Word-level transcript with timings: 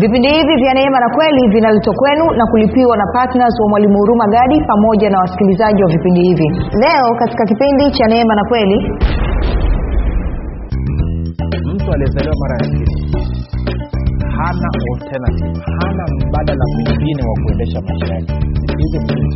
vipindi 0.00 0.28
hivi 0.28 0.54
vya 0.62 0.74
neema 0.74 0.98
na 1.00 1.08
kweli 1.16 1.42
vinaletwa 1.54 1.94
kwenu 2.00 2.24
na 2.38 2.44
kulipiwa 2.50 2.96
na 2.96 3.04
ptns 3.14 3.54
wa 3.62 3.68
mwalimu 3.70 3.96
huruma 3.98 4.26
gadi 4.36 4.56
pamoja 4.70 5.10
na 5.10 5.18
wasikilizaji 5.18 5.82
wa 5.82 5.88
vipindi 5.94 6.20
hivi. 6.28 6.48
Leo 6.84 7.06
katika 7.18 7.44
kipindi 7.50 7.90
cha 7.90 8.06
neema 8.06 8.34
na 8.34 8.44
kweli. 8.48 8.76
Mtu 11.74 11.92
aliyezaliwa 11.92 12.34
mara 12.42 12.54
ya 12.62 12.70
pili. 12.72 12.94
Hana 14.38 14.68
alternative 14.92 15.60
hana 15.80 16.04
mbadala 16.28 16.64
mwingine 16.74 17.22
wa 17.28 17.34
kuendesha 17.42 17.80
maisha 17.86 18.14
yake. 18.14 18.34
Vizuri 18.76 19.30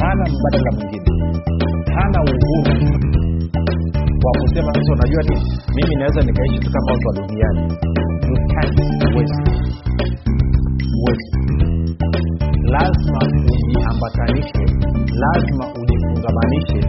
hana 0.00 0.24
mbadala 0.38 0.70
mwingine. 0.76 1.12
Hana 1.96 2.18
uhuru 2.22 2.60
wa 4.24 4.32
kusema 4.40 4.72
sasa 4.74 4.92
unajua 4.92 5.22
ni 5.28 5.36
mimi 5.76 5.94
naweza 5.96 6.20
nikaishi 6.20 6.58
tu 6.58 6.70
kama 6.72 6.92
watu 6.92 7.08
wa 7.08 7.14
duniani 7.14 7.62
Huwezi 9.18 9.42
huwezi 10.94 11.38
lazima 12.62 13.18
ujiambatanishe 13.22 14.58
lazima 15.22 15.64
ujifungamanishe 15.80 16.80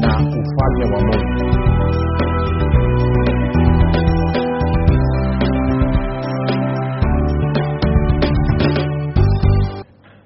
na 0.00 0.16
ufalme 0.18 0.84
wa 0.94 1.00
mungu 1.00 1.53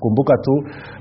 kumbuka 0.00 0.34
tu 0.44 0.54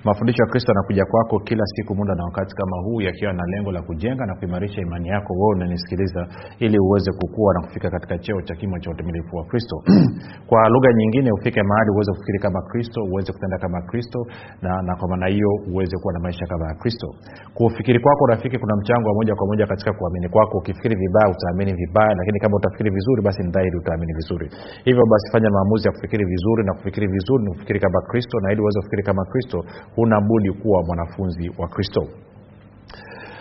mafundisho 0.03 0.43
ya 0.43 0.49
kristo 0.51 0.71
yanakuja 0.71 1.05
kwako 1.11 1.39
kila 1.39 1.63
siku 1.65 1.95
muda 1.95 2.15
na 2.15 2.23
wakati 2.23 2.55
kama 2.55 2.77
huu 2.83 3.01
yakiwa 3.01 3.33
na 3.33 3.43
lengo 3.53 3.71
la 3.71 3.81
kujenga 3.81 4.25
na 4.25 4.35
kuimarisha 4.35 4.81
imani 4.81 5.07
yako. 5.07 5.33
Wewe 5.33 5.51
unanisikiliza 5.55 6.21
ili 6.59 6.77
uweze 6.79 7.11
kukua 7.19 7.53
na 7.53 7.61
kufika 7.67 7.89
katika 7.89 8.17
cheo 8.17 8.41
cha 8.41 8.55
kimo 8.55 8.79
cha 8.79 8.91
utimilifu 8.91 9.35
wa 9.35 9.43
kristo. 9.45 9.75
Kwa 10.49 10.69
lugha 10.69 10.93
nyingine 10.93 11.31
ufike 11.31 11.63
mahali 11.63 11.89
uweze 11.95 12.11
kufikiri 12.11 12.39
kama 12.39 12.61
kristo 12.61 12.99
uweze 13.11 13.33
kutenda 13.33 13.57
kama 13.57 13.81
kristo 13.81 14.19
na, 14.61 14.81
na 14.81 14.95
kwa 14.95 15.07
maana 15.09 15.27
hiyo 15.27 15.49
uweze 15.71 15.97
kuwa 16.01 16.13
na 16.13 16.19
maisha 16.19 16.45
kama 16.45 16.65
ya 16.67 16.75
kristo. 16.81 17.07
Kufikiri 17.53 17.99
kwako 17.99 18.25
rafiki 18.25 18.57
kuna 18.59 18.75
mchango 18.75 19.07
wa 19.09 19.15
moja 19.15 19.35
kwa 19.35 19.47
moja 19.47 19.65
katika 19.67 19.93
kuamini 19.93 20.29
kwako. 20.29 20.57
Ukifikiri 20.57 20.95
vibaya 20.95 21.27
utaamini 21.35 21.73
vibaya 21.73 22.13
lakini 22.19 22.39
kama 22.39 22.55
utafikiri 22.57 22.89
vizuri 22.89 23.21
basi 23.21 23.43
ni 23.43 23.49
utaamini 23.81 24.13
vizuri. 24.13 24.49
Hivyo 24.83 25.03
basi 25.11 25.31
fanya 25.31 25.49
maamuzi 25.49 25.87
ya 25.87 25.91
kufikiri 25.93 26.25
vizuri 26.25 26.63
na 26.63 26.73
kufikiri 26.73 27.07
vizuri 27.07 27.43
ni 27.43 27.49
kufikiri 27.51 27.79
kama 27.79 28.01
kristo 28.01 28.39
na 28.39 28.51
ili 28.51 28.61
uweze 28.73 28.79
kufikiri 28.81 29.03
kama 29.03 29.25
kristo 29.25 29.57
huna 29.95 30.21
budi 30.21 30.51
kuwa 30.51 30.83
mwanafunzi 30.87 31.51
wa 31.57 31.67
kristo. 31.67 32.01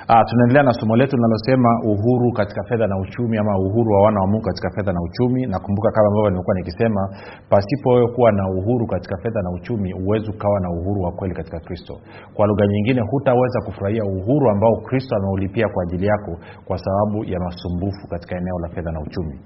Ah, 0.08 0.24
tunaendelea 0.24 0.62
na 0.62 0.72
somo 0.72 0.96
letu 0.96 1.16
linalosema 1.16 1.70
uhuru 1.92 2.32
katika 2.32 2.62
fedha 2.68 2.86
na 2.86 2.96
uchumi 2.98 3.38
ama 3.38 3.58
uhuru 3.58 3.92
wa 3.94 4.02
wana 4.02 4.20
wa 4.20 4.26
mungu 4.26 4.44
katika 4.44 4.70
fedha 4.76 4.92
na 4.92 5.00
uchumi. 5.02 5.46
Nakumbuka 5.46 5.90
kama 5.92 6.06
ambavyo 6.08 6.30
nimekuwa 6.30 6.56
nikisema 6.56 7.02
pasipo 7.50 7.90
wewe 7.90 8.08
kuwa 8.14 8.32
na 8.32 8.44
uhuru 8.50 8.86
katika 8.86 9.16
fedha 9.22 9.42
na 9.42 9.50
uchumi 9.50 9.92
huwezi 9.92 10.30
ukawa 10.30 10.60
na 10.60 10.70
uhuru 10.70 11.00
wa 11.02 11.12
kweli 11.12 11.34
katika 11.34 11.60
kristo. 11.60 11.94
Kwa 12.34 12.46
lugha 12.46 12.66
nyingine 12.66 13.00
hutaweza 13.10 13.60
kufurahia 13.66 14.04
uhuru 14.04 14.50
ambao 14.50 14.74
kristo 14.86 15.16
ameulipia 15.16 15.68
kwa 15.68 15.82
ajili 15.82 16.06
yako 16.06 16.32
kwa 16.64 16.78
sababu 16.78 17.24
ya 17.24 17.40
masumbufu 17.40 18.08
katika 18.10 18.36
eneo 18.36 18.58
la 18.58 18.68
fedha 18.68 18.92
na 18.92 19.00
uchumi 19.00 19.40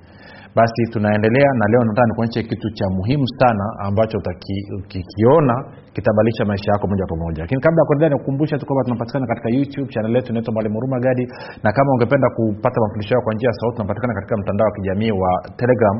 basi 0.58 0.82
tunaendelea 0.92 1.50
na 1.60 1.64
leo 1.72 1.82
nataka 1.88 2.06
nikuonyeshe 2.10 2.42
kitu 2.50 2.68
cha 2.78 2.86
muhimu 2.96 3.26
sana 3.40 3.64
ambacho 3.86 4.18
utakikiona 4.18 5.54
kitabadilisha 5.96 6.44
maisha 6.50 6.72
yako 6.72 6.86
moja 6.92 7.04
kwa 7.08 7.16
moja. 7.24 7.40
Lakini 7.44 7.60
kabla 7.60 7.80
ya 7.82 7.86
kuendelea 7.86 8.10
nikukumbusha 8.14 8.58
tu 8.58 8.66
kwamba 8.66 8.82
tunapatikana 8.84 9.26
katika 9.26 9.48
youtube 9.56 9.88
chanel 9.92 10.14
yetu 10.16 10.28
inaitwa 10.32 10.52
mwalimu 10.54 10.74
huruma 10.74 10.98
gadi. 11.06 11.24
Na 11.64 11.72
kama 11.76 11.90
ungependa 11.94 12.28
kupata 12.36 12.78
mafundisho 12.80 13.14
yao 13.14 13.22
kwa 13.26 13.34
njia 13.34 13.48
ya 13.50 13.56
sauti 13.60 13.76
tunapatikana 13.76 14.14
katika 14.18 14.34
mtandao 14.40 14.66
wa 14.68 14.74
kijamii 14.76 15.12
wa 15.22 15.30
telegram 15.60 15.96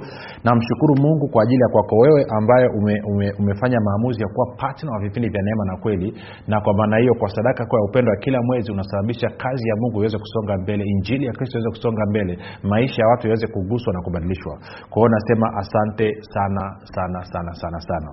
namshukuru 0.44 0.94
mungu 1.04 1.28
kwa 1.28 1.44
ajili 1.44 1.62
ya 1.62 1.70
kwako 1.74 1.96
wewe 1.98 2.26
ambaye 2.38 2.68
ume, 2.78 3.02
ume, 3.12 3.28
umefanya 3.40 3.80
maamuzi 3.86 4.22
ya 4.22 4.28
kuwa 4.34 4.46
patna 4.62 4.92
wa 4.92 5.00
vipindi 5.00 5.30
vya 5.30 5.42
neema 5.42 5.66
na 5.66 5.78
kweli 5.78 6.14
na 6.48 6.62
kwa 6.62 6.74
maana 6.74 6.98
hiyo 6.98 7.14
kwa 7.20 7.30
sadaka 7.30 7.66
kwa 7.66 7.80
upendo 7.86 8.12
wa 8.12 8.18
kila 8.18 8.40
mwezi 8.42 8.72
unasababisha 8.72 9.28
kazi 9.30 9.70
ya 9.70 9.76
mungu 9.76 10.00
iweze 10.00 10.18
kusonga 10.18 10.58
mbele 10.58 10.84
injili 10.86 11.26
ya 11.26 11.34
kristo 11.34 11.58
iweze 11.58 11.70
kusonga 11.70 12.06
mbele 12.10 12.38
maisha 12.64 13.02
ya 13.02 13.08
watu 13.08 13.28
iweze 13.28 13.48
kuguswa 13.48 13.94
na 13.94 14.02
kubadilishwa. 14.02 14.54
Kwa 14.90 14.98
hiyo 15.02 15.10
nasema 15.10 15.48
asante 15.62 16.08
sana 16.34 16.64
sana 16.96 17.20
sana 17.34 17.54
sana 17.54 17.80
sana. 17.80 18.10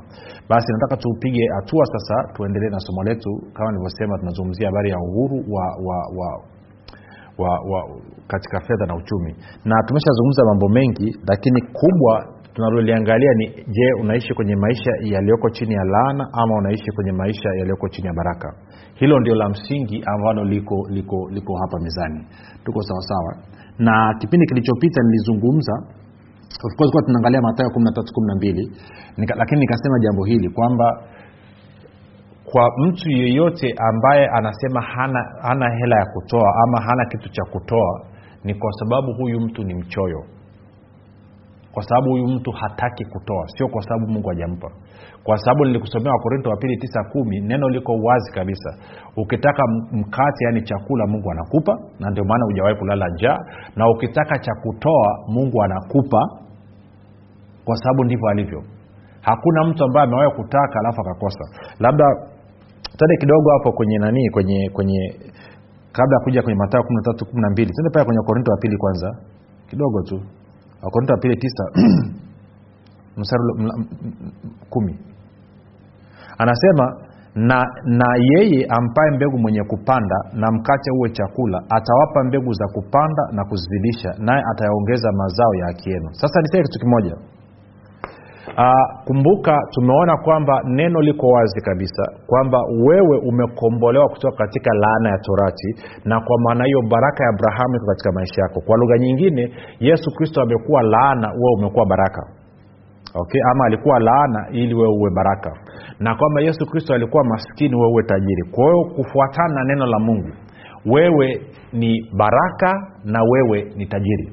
Basi 0.49 0.73
nataka 0.73 0.97
tupige 0.97 1.45
hatua 1.55 1.85
sasa 1.87 2.33
tuendelee 2.35 2.71
na 2.71 2.79
somo 2.79 3.03
letu. 3.03 3.31
Kama 3.55 3.71
nilivyosema 3.71 4.19
tunazungumzia 4.19 4.67
habari 4.69 4.91
ya 4.91 4.99
uhuru 4.99 5.37
wa, 5.55 5.65
wa, 5.87 5.97
wa 6.19 6.29
wa, 7.39 7.49
wa 7.51 7.81
katika 8.27 8.61
fedha 8.61 8.87
na 8.87 8.95
uchumi. 8.97 9.33
Na 9.65 9.83
tumeshazungumza 9.87 10.43
mambo 10.45 10.69
mengi 10.69 11.17
lakini 11.29 11.61
kubwa 11.63 12.27
tunaloliangalia 12.55 13.33
ni 13.35 13.47
je 13.49 13.93
unaishi 14.01 14.35
kwenye 14.35 14.57
maisha 14.57 14.91
yaliyoko 15.03 15.51
chini 15.51 15.75
ya 15.75 15.85
laana 15.85 16.29
ama 16.33 16.55
unaishi 16.59 16.91
kwenye 16.95 17.13
maisha 17.13 17.49
yaliyoko 17.59 17.89
chini 17.89 18.07
ya 18.09 18.15
baraka? 18.15 18.55
Hilo 18.95 19.21
ndio 19.21 19.35
la 19.35 19.49
msingi 19.49 20.03
ambalo 20.07 20.45
liko 20.45 20.77
liko 20.91 21.29
liko 21.31 21.57
hapa 21.57 21.79
mezani. 21.83 22.27
Tuko 22.65 22.83
sawasawa 22.83 23.37
na 23.79 24.15
kipindi 24.19 24.47
kilichopita 24.47 25.03
nilizungumza 25.03 25.73
of 26.67 26.73
course 26.77 26.91
kuwa 26.91 27.03
tunaangalia 27.03 27.41
matayo 27.43 27.69
13 27.69 28.03
12 29.17 29.37
lakini 29.37 29.61
nikasema 29.61 29.99
jambo 29.99 30.25
hili 30.25 30.49
kwamba 30.49 31.03
kwa 32.53 32.71
mtu 32.79 33.11
yeyote 33.11 33.75
ambaye 33.79 34.27
anasema 34.29 34.81
hana, 34.81 35.25
hana 35.43 35.71
hela 35.77 35.97
ya 35.99 36.07
kutoa 36.07 36.53
ama 36.65 36.81
hana 36.83 37.05
kitu 37.07 37.29
cha 37.29 37.43
kutoa 37.53 38.01
ni 38.45 38.55
kwa 38.55 38.73
sababu 38.73 39.13
huyu 39.15 39.41
mtu 39.41 39.63
ni 39.65 39.75
mchoyo. 39.75 40.25
Kwa 41.73 41.83
sababu 41.83 42.11
huyu 42.11 42.27
mtu 42.29 42.51
hataki 42.51 43.05
kutoa 43.05 43.45
sio 43.49 43.69
kwa 43.69 43.83
sababu 43.83 44.07
mungu 44.13 44.29
hajampa. 44.29 44.71
Kwa 45.25 45.39
sababu 45.39 45.65
nilikusomea 45.65 46.13
wakorinto 46.13 46.51
wa 46.51 46.57
pili 46.57 46.77
tisa 46.77 47.05
kumi 47.13 47.41
neno 47.41 47.69
liko 47.69 47.93
wazi 48.03 48.33
kabisa. 48.33 48.71
Ukitaka 49.17 49.63
mkate 49.93 50.45
yaani 50.45 50.63
chakula 50.63 51.07
mungu 51.07 51.31
anakupa 51.31 51.79
na 52.01 52.11
ndio 52.11 52.25
maana 52.25 52.45
hujawahi 52.45 52.77
kulala 52.77 53.09
njaa. 53.09 53.39
Na 53.77 53.91
ukitaka 53.91 54.39
cha 54.39 54.53
kutoa 54.63 55.19
mungu 55.29 55.63
anakupa 55.63 56.19
kwa 57.65 57.77
sababu 57.77 58.05
ndivyo 58.05 58.29
alivyo. 58.29 58.63
Hakuna 59.21 59.65
mtu 59.65 59.85
ambaye 59.85 60.07
amewahi 60.07 60.31
kutaka 60.37 60.81
alafu 60.81 61.01
akakosa. 61.01 61.45
Labda 61.81 62.05
tende 62.99 63.17
kidogo 63.21 63.51
hapo 63.51 63.73
kwenye 63.73 63.99
nani 63.99 64.31
kwenye 64.31 64.71
kwenye 64.73 65.01
kabla 65.93 66.17
ya 66.17 66.25
kuja 66.25 66.43
kwenye 66.43 66.59
matayo 66.59 66.85
kumi 66.85 66.97
na 66.97 67.03
tatu 67.03 67.27
kumi 67.27 67.43
na 67.43 67.51
mbili 67.51 67.71
tuende 67.73 67.91
pale 67.95 68.05
kwenye 68.05 68.19
wakorinto 68.19 68.51
wa 68.51 68.59
pili 68.59 68.77
kwanza. 68.77 69.09
Kidogo 69.71 70.03
tu. 70.03 70.17
Wakorinto 70.83 71.13
wa 71.15 71.21
pili 71.21 71.37
tisa 71.37 71.65
mstari 73.17 73.43
kumi. 74.71 74.99
Anasema 76.39 76.97
na 77.35 77.65
na 77.85 78.09
yeye 78.33 78.67
ampaye 78.79 79.11
mbegu 79.17 79.39
mwenye 79.39 79.63
kupanda 79.65 80.17
na 80.33 80.53
mkate 80.53 80.91
uwe 80.99 81.11
chakula 81.11 81.59
atawapa 81.71 82.25
mbegu 82.25 82.53
za 82.53 82.67
kupanda 82.69 83.23
na 83.33 83.45
kuzidilisha 83.45 84.11
naye 84.19 84.43
atayaongeza 84.53 85.13
mazao 85.13 85.55
ya 85.55 85.67
haki 85.67 85.91
yenu. 85.91 86.09
Sasa 86.13 86.41
nisee 86.43 86.63
kitu 86.63 86.79
kimoja 86.79 87.17
uh, 88.59 89.05
kumbuka 89.05 89.59
tumeona 89.71 90.17
kwamba 90.17 90.61
neno 90.65 91.01
liko 91.01 91.27
wazi 91.29 91.61
kabisa 91.61 92.03
kwamba 92.27 92.59
wewe 92.87 93.19
umekombolewa 93.29 94.09
kutoka 94.09 94.37
katika 94.37 94.71
laana 94.75 95.11
ya 95.11 95.19
torati 95.19 95.75
na 96.05 96.21
kwa 96.21 96.37
maana 96.41 96.65
hiyo 96.65 96.83
baraka 96.91 97.25
ya 97.25 97.31
abrahamu 97.31 97.77
iko 97.77 97.87
katika 97.87 98.13
maisha 98.13 98.43
yako. 98.43 98.61
Kwa 98.67 98.77
lugha 98.77 98.99
nyingine 98.99 99.53
yesu 99.81 100.11
kristo 100.17 100.43
amekuwa 100.43 100.83
laana 100.83 101.29
wewe 101.29 101.55
umekuwa 101.59 101.87
baraka. 101.87 102.23
Okay? 103.15 103.41
Ama 103.51 103.65
alikuwa 103.67 103.99
laana 104.01 104.47
ili 104.53 104.75
wewe 104.75 104.89
uwe 104.99 105.11
baraka. 105.11 105.51
Na 106.01 106.15
kwamba 106.15 106.41
yesu 106.41 106.67
kristo 106.67 106.95
alikuwa 106.95 107.25
maskini 107.25 107.75
wewe 107.77 107.93
uwe 107.93 108.03
tajiri. 108.03 108.43
Kwa 108.51 108.65
hiyo 108.65 108.85
kufuatana 108.97 109.55
na 109.55 109.65
neno 109.65 109.87
la 109.87 109.99
mungu 109.99 110.29
wewe 110.87 111.41
ni 111.73 112.11
baraka 112.19 112.93
na 113.05 113.23
wewe 113.23 113.73
ni 113.77 113.87
tajiri 113.87 114.33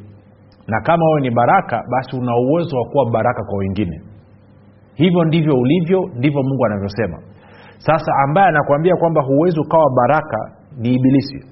na 0.68 0.82
kama 0.82 1.06
wewe 1.06 1.22
ni 1.22 1.32
baraka 1.32 1.84
basi 1.92 2.16
una 2.18 2.36
uwezo 2.36 2.78
wa 2.78 2.86
kuwa 2.92 3.12
baraka 3.12 3.44
kwa 3.44 3.58
wengine. 3.58 4.02
Hivyo 4.94 5.24
ndivyo 5.24 5.54
ulivyo 5.56 6.10
ndivyo 6.16 6.44
mungu 6.44 6.66
anavyosema. 6.66 7.18
Sasa 7.78 8.12
ambaye 8.28 8.48
anakuambia 8.48 8.96
kwamba 8.96 9.22
huwezi 9.22 9.60
ukawa 9.60 9.90
baraka 9.96 10.38
ni 10.78 10.94
ibilisi 10.94 11.46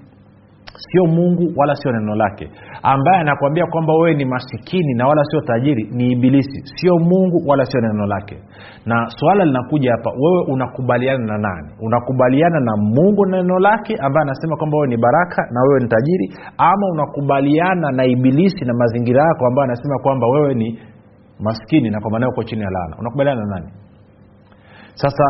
sio 0.87 1.05
mungu 1.05 1.53
wala 1.55 1.75
sio 1.75 1.91
neno 1.91 2.15
lake. 2.15 2.49
Ambaye 2.83 3.17
anakuambia 3.19 3.65
kwamba 3.65 3.93
wewe 3.93 4.13
ni 4.13 4.25
masikini 4.25 4.93
na 4.93 5.07
wala 5.07 5.23
sio 5.23 5.41
tajiri 5.41 5.89
ni 5.91 6.11
ibilisi. 6.11 6.61
Sio 6.75 6.95
mungu 6.99 7.37
wala 7.47 7.65
sio 7.65 7.81
neno 7.81 8.05
lake. 8.05 8.37
Na 8.85 9.05
swala 9.09 9.45
linakuja 9.45 9.91
hapa 9.91 10.09
wewe 10.19 10.45
unakubaliana 10.47 11.25
na 11.25 11.37
nani? 11.37 11.69
Unakubaliana 11.81 12.59
na 12.59 12.71
mungu 12.77 13.25
na 13.25 13.37
neno 13.37 13.59
lake 13.59 13.95
ambaye 14.01 14.21
anasema 14.21 14.57
kwamba 14.57 14.77
wewe 14.77 14.87
ni 14.87 14.97
baraka 14.97 15.41
na 15.51 15.61
wewe 15.61 15.79
ni 15.79 15.87
tajiri 15.87 16.27
ama 16.57 16.87
unakubaliana 16.91 17.91
na 17.91 18.05
ibilisi 18.05 18.65
na 18.65 18.73
mazingira 18.73 19.23
yako 19.23 19.45
ambayo 19.47 19.63
anasema 19.63 19.99
kwamba 19.99 20.27
wewe 20.27 20.53
ni 20.53 20.79
maskini 21.39 21.89
na 21.89 22.01
kwa 22.01 22.11
maana 22.11 22.29
uko 22.29 22.43
chini 22.43 22.61
ya 22.61 22.69
laana? 22.69 22.95
Unakubaliana 22.99 23.45
na 23.45 23.55
nani? 23.55 23.71
Sasa 24.93 25.23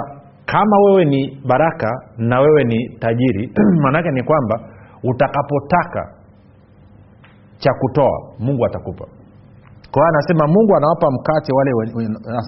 kama 0.46 0.78
wewe 0.86 1.06
ni 1.06 1.42
baraka 1.48 1.90
na 2.18 2.40
wewe 2.40 2.64
ni 2.64 2.90
tajiri 3.00 3.52
maanaake 3.84 4.12
ni 4.12 4.24
kwamba 4.24 4.60
utakapotaka 5.04 6.14
cha 7.58 7.74
kutoa 7.80 8.18
mungu 8.40 8.66
atakupa. 8.66 9.06
Kwa 9.92 10.02
hiyo 10.02 10.08
anasema 10.14 10.48
mungu 10.48 10.76
anawapa 10.78 11.08
mkate 11.12 11.54
wale 11.54 11.72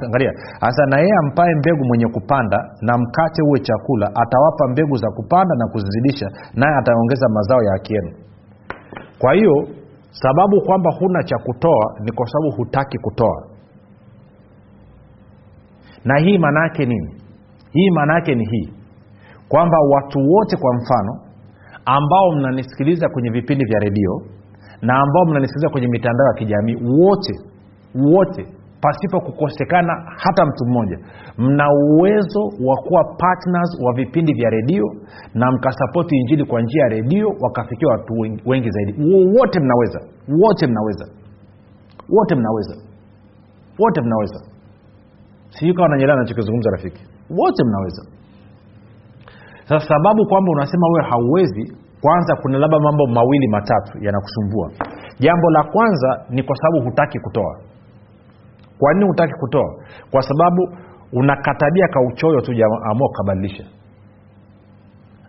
angalia 0.06 0.32
sasa 0.60 0.86
na 0.86 0.98
yeye 1.00 1.12
ampae 1.24 1.56
mbegu 1.56 1.86
mwenye 1.86 2.08
kupanda 2.08 2.58
na 2.82 2.98
mkate 2.98 3.42
uwe 3.48 3.60
chakula 3.60 4.08
atawapa 4.08 4.68
mbegu 4.72 4.96
za 4.98 5.10
kupanda 5.12 5.56
na 5.56 5.68
kuzizidisha 5.68 6.28
naye 6.54 6.76
ataongeza 6.80 7.30
mazao 7.30 7.64
ya 7.64 7.72
haki 7.72 7.94
yenu. 7.94 8.12
Kwa 9.20 9.34
hiyo 9.34 9.68
sababu 10.12 10.62
kwamba 10.62 10.90
huna 11.00 11.24
cha 11.24 11.38
kutoa 11.38 11.96
ni 12.00 12.12
kwa 12.12 12.28
sababu 12.28 12.52
hutaki 12.58 12.98
kutoa. 12.98 13.44
Na 16.06 16.18
hii 16.20 16.38
maana 16.38 16.64
yake 16.64 16.86
nini? 16.86 17.16
Hii 17.72 17.90
maana 17.92 18.14
yake 18.14 18.36
ni 18.36 18.46
hii 18.46 18.74
kwamba 19.50 19.78
watu 19.90 20.20
wote 20.20 20.58
kwa 20.58 20.74
mfano 20.76 21.20
ambao 21.86 22.32
mnanisikiliza 22.32 23.10
kwenye 23.10 23.30
vipindi 23.30 23.66
vya 23.66 23.80
redio 23.80 24.22
na 24.82 24.94
ambao 24.94 25.26
mnanisikiliza 25.26 25.70
kwenye 25.70 25.88
mitandao 25.88 26.28
ya 26.28 26.34
kijamii 26.34 26.76
wote 26.76 27.34
wote 27.96 28.46
pasipo 28.82 29.20
kukosekana 29.22 29.94
hata 30.18 30.46
mtu 30.46 30.66
mmoja 30.66 30.98
mna 31.38 31.66
uwezo 31.74 32.40
wa 32.68 32.76
kuwa 32.88 33.04
partners 33.18 33.78
wa 33.86 33.94
vipindi 33.94 34.34
vya 34.34 34.50
redio 34.50 34.86
na 35.34 35.52
mkasapoti 35.52 36.16
injili 36.16 36.46
kwa 36.46 36.62
njia 36.62 36.84
ya 36.84 36.90
redio 36.90 37.28
wakafikia 37.42 37.88
watu 37.88 38.14
wengi, 38.14 38.42
wengi 38.46 38.70
zaidi. 38.72 38.92
Wote 39.40 39.60
mnaweza 39.60 40.00
wote 40.44 40.68
mnaweza 40.68 41.06
wote 42.10 42.36
mnaweza 42.36 42.76
wote 43.80 44.02
mnaweza. 44.02 44.40
Sijui 45.50 45.74
kawa 45.74 45.90
nanyelea 45.90 46.16
nachokizungumza 46.16 46.70
rafiki. 46.72 47.02
Wote 47.30 47.64
mnaweza 47.64 48.02
sasa 49.70 49.88
sababu 49.88 50.26
kwamba 50.26 50.52
unasema 50.52 50.88
wewe 50.88 51.10
hauwezi 51.10 51.78
kwanza 52.02 52.36
kuna 52.42 52.58
labda 52.58 52.80
mambo 52.80 53.08
mawili 53.08 53.48
matatu 53.48 53.98
yanakusumbua. 54.06 54.72
Jambo 55.20 55.50
la 55.52 55.64
kwanza 55.64 56.26
ni 56.30 56.44
kwa 56.44 56.56
sababu 56.56 56.86
hutaki 56.86 57.20
kutoa. 57.20 57.60
Kwa 58.80 58.94
nini 58.94 59.06
hutaki 59.06 59.34
kutoa? 59.34 59.76
Kwa 60.12 60.22
sababu 60.22 60.70
unakatabia 61.14 61.88
kauchoyo 61.88 62.42
tu 62.42 62.54
jaamua 62.54 63.08
kukabadilisha 63.08 63.64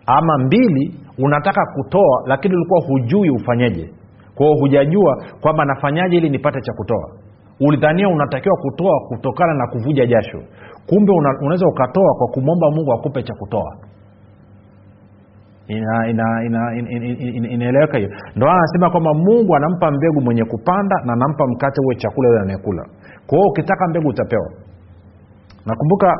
ama 0.05 0.37
mbili 0.37 0.99
unataka 1.17 1.61
kutoa 1.75 2.23
lakini 2.25 2.55
ulikuwa 2.55 2.81
hujui 2.87 3.29
ufanyeje. 3.29 3.93
Kwao 4.35 4.53
hujajua 4.59 5.23
kwamba 5.41 5.65
nafanyaje 5.65 6.17
ili 6.17 6.29
nipate 6.29 6.61
cha 6.61 6.73
kutoa. 6.73 7.09
Ulidhania 7.59 8.07
unatakiwa 8.09 8.55
kutoa 8.57 8.99
kutokana 9.07 9.53
na 9.53 9.67
kuvuja 9.67 10.05
jasho. 10.05 10.37
Kumbe 10.89 11.11
una, 11.13 11.29
unaweza 11.41 11.67
ukatoa 11.67 12.15
kwa 12.17 12.27
kumwomba 12.27 12.71
mungu 12.71 12.93
akupe 12.93 13.23
cha 13.23 13.33
kutoa 13.39 13.77
inaeleweka 15.67 16.09
ina, 16.09 16.43
ina, 16.45 16.75
ina, 16.75 17.49
ina, 17.49 17.69
ina 17.69 17.97
hiyo. 17.97 18.09
Ndo 18.35 18.49
anasema 18.49 18.89
kwamba 18.91 19.13
mungu 19.13 19.55
anampa 19.55 19.91
mbegu 19.91 20.21
mwenye 20.21 20.45
kupanda 20.45 20.95
na 21.05 21.13
anampa 21.13 21.47
mkate 21.47 21.81
uwe 21.85 21.95
chakula 21.95 22.29
yule 22.29 22.41
anayekula. 22.41 22.83
Kwa 23.27 23.37
hiyo 23.37 23.49
ukitaka 23.49 23.87
mbegu 23.87 24.09
utapewa. 24.09 24.49
Nakumbuka 25.65 26.13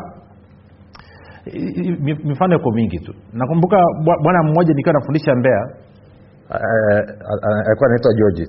mifano 2.23 2.55
iko 2.55 2.71
mingi 2.71 2.99
tu. 2.99 3.13
Nakumbuka 3.33 3.77
bwana 4.23 4.43
mmoja 4.43 4.73
nikiwa 4.73 4.93
nafundisha 4.93 5.35
mbea 5.35 5.61
alikuwa 7.67 7.87
anaitwa 7.89 8.13
georgi 8.13 8.45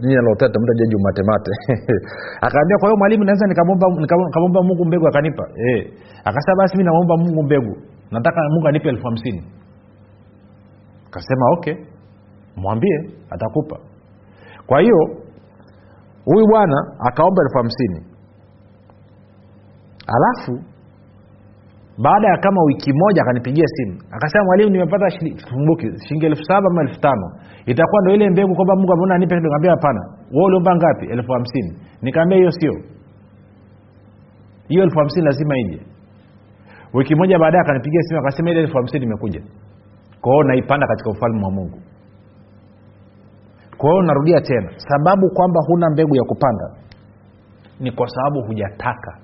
jina 0.00 0.22
la 0.22 0.30
utata 0.32 0.60
mta 0.60 0.74
jeji 0.74 0.96
umatemate 0.96 1.50
akaambia 2.46 2.76
kwa 2.80 2.88
hiyo 2.88 2.96
mwalimu 2.98 3.24
naweza 3.24 3.46
nikamwomba 3.46 4.62
mungu 4.62 4.84
mbegu 4.84 5.08
akanipa. 5.08 5.44
E. 5.68 5.92
akasema 6.24 6.56
basi 6.58 6.76
mi 6.76 6.84
namwomba 6.84 7.16
mungu 7.16 7.42
mbegu. 7.42 7.76
Nataka 8.10 8.40
mungu 8.50 8.68
anipe 8.68 8.88
elfu 8.88 9.04
hamsini 9.06 9.42
akasema 11.10 11.50
okay 11.52 11.74
mwambie 12.56 13.10
atakupa. 13.30 13.78
Kwa 14.66 14.80
hiyo 14.80 14.98
huyu 16.24 16.46
bwana 16.46 16.76
akaomba 17.00 17.42
elfu 17.42 17.58
hamsini. 17.58 18.06
Alafu 20.16 20.64
baada 22.02 22.28
ya 22.28 22.36
kama 22.38 22.62
wiki 22.62 22.92
moja 22.92 23.22
akanipigia 23.22 23.64
simu. 23.66 23.98
Akasema 24.10 24.44
mwalimu 24.44 24.70
nimepata 24.70 25.06
kumbuki 25.54 25.86
shilingi 26.06 26.26
elfu 26.26 26.44
saba 26.44 26.66
ama 26.70 26.82
elfu 26.82 27.00
tano. 27.00 27.32
Itakuwa 27.66 28.02
ndo 28.02 28.14
ile 28.14 28.30
mbegu 28.30 28.54
kwamba 28.54 28.76
mungu 28.76 28.92
ameona 28.92 29.18
nipe 29.18 29.40
kaambia 29.40 29.70
hapana. 29.70 30.00
We 30.32 30.44
uliomba 30.44 30.76
ngapi? 30.76 31.06
Elfu 31.06 31.32
hamsini. 31.32 31.78
Nikaambia 32.02 32.38
hiyo 32.38 32.50
sio. 32.50 32.72
Hiyo 34.68 34.82
elfu 34.82 34.98
hamsini 34.98 35.26
lazima 35.26 35.58
ije. 35.58 35.80
Wiki 36.94 37.14
moja 37.14 37.38
baadaye 37.38 37.62
akanipigia 37.62 38.02
simu 38.02 38.20
akasema 38.20 38.50
ile 38.50 38.60
elfu 38.60 38.76
hamsini 38.76 39.04
imekuja 39.04 39.42
kwa 40.28 40.34
hiyo 40.34 40.44
naipanda 40.48 40.86
katika 40.86 41.10
ufalme 41.10 41.44
wa 41.44 41.50
mungu. 41.50 41.78
Kwa 43.78 43.90
hiyo 43.90 44.02
narudia 44.02 44.40
tena 44.40 44.70
sababu 44.76 45.30
kwamba 45.30 45.60
huna 45.66 45.90
mbegu 45.90 46.16
ya 46.16 46.22
kupanda 46.22 46.64
ni 47.80 47.90
kwa 47.92 48.08
sababu 48.08 48.42
hujataka. 48.46 49.18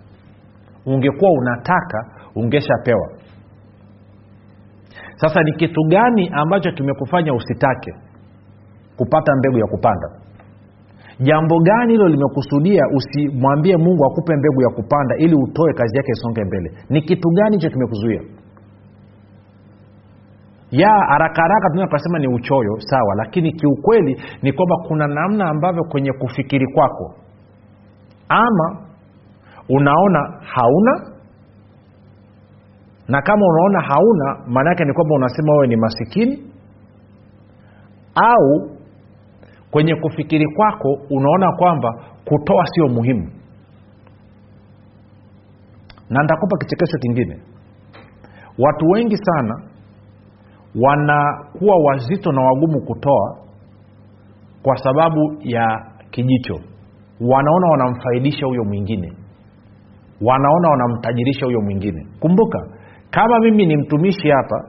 Ungekuwa 0.87 1.31
unataka 1.33 2.07
ungeshapewa. 2.35 3.09
Sasa 5.17 5.43
ni 5.43 5.53
kitu 5.53 5.81
gani 5.89 6.31
ambacho 6.33 6.73
kimekufanya 6.73 7.35
usitake 7.35 7.93
kupata 8.97 9.37
mbegu 9.37 9.59
ya 9.59 9.67
kupanda? 9.67 10.09
Jambo 11.21 11.59
gani 11.61 11.93
hilo 11.93 12.09
limekusudia 12.09 12.83
usimwambie 12.97 13.77
mungu 13.77 14.07
akupe 14.07 14.37
mbegu 14.37 14.63
ya 14.63 14.69
kupanda 14.69 15.17
ili 15.17 15.35
utoe 15.35 15.73
kazi 15.73 15.97
yake 15.97 16.13
isonge 16.13 16.45
mbele? 16.45 16.71
Ni 16.89 17.03
kitu 17.03 17.29
gani 17.31 17.57
hicho 17.57 17.71
kimekuzuia 17.71 18.21
ya 20.79 20.89
haraka 21.09 21.43
haraka 21.43 21.69
tunaweza 21.69 21.87
tukasema 21.87 22.19
ni 22.19 22.29
uchoyo 22.29 22.77
sawa 22.79 23.15
lakini 23.15 23.53
kiukweli 23.53 24.23
ni 24.43 24.53
kwamba 24.53 24.77
kuna 24.89 25.07
namna 25.07 25.49
ambavyo 25.49 25.85
kwenye 25.85 26.13
kufikiri 26.13 26.67
kwako 26.75 27.15
ama 28.29 28.87
unaona 29.69 30.41
hauna 30.55 31.11
na 33.09 33.23
kama 33.23 33.47
unaona 33.47 33.81
hauna 33.81 34.37
maana 34.47 34.71
yake 34.71 34.85
ni 34.85 34.93
kwamba 34.93 35.15
unasema 35.15 35.53
wewe 35.53 35.67
ni 35.67 35.77
masikini 35.77 36.53
au 38.15 38.71
kwenye 39.71 39.95
kufikiri 39.95 40.47
kwako 40.57 40.99
unaona 41.11 41.53
kwamba 41.53 42.05
kutoa 42.25 42.67
sio 42.67 42.89
muhimu. 42.89 43.31
Na 46.11 46.23
nitakupa 46.23 46.59
kichekesho 46.59 46.99
kingine. 46.99 47.41
Watu 48.59 48.87
wengi 48.87 49.17
sana 49.17 49.63
wanakuwa 50.83 51.77
wazito 51.85 52.33
na 52.33 52.43
wagumu 52.43 52.81
kutoa 52.87 53.37
kwa 54.63 54.77
sababu 54.77 55.37
ya 55.41 55.87
kijicho. 56.11 56.55
Wanaona 57.21 57.67
wanamfaidisha 57.71 58.47
huyo 58.47 58.65
mwingine. 58.65 59.13
Wanaona 60.23 60.69
wanamtajirisha 60.71 61.47
huyo 61.47 61.61
mwingine. 61.61 62.07
Kumbuka 62.21 62.59
kama 63.11 63.41
mimi 63.41 63.67
ni 63.67 63.77
mtumishi 63.77 64.29
hapa 64.31 64.65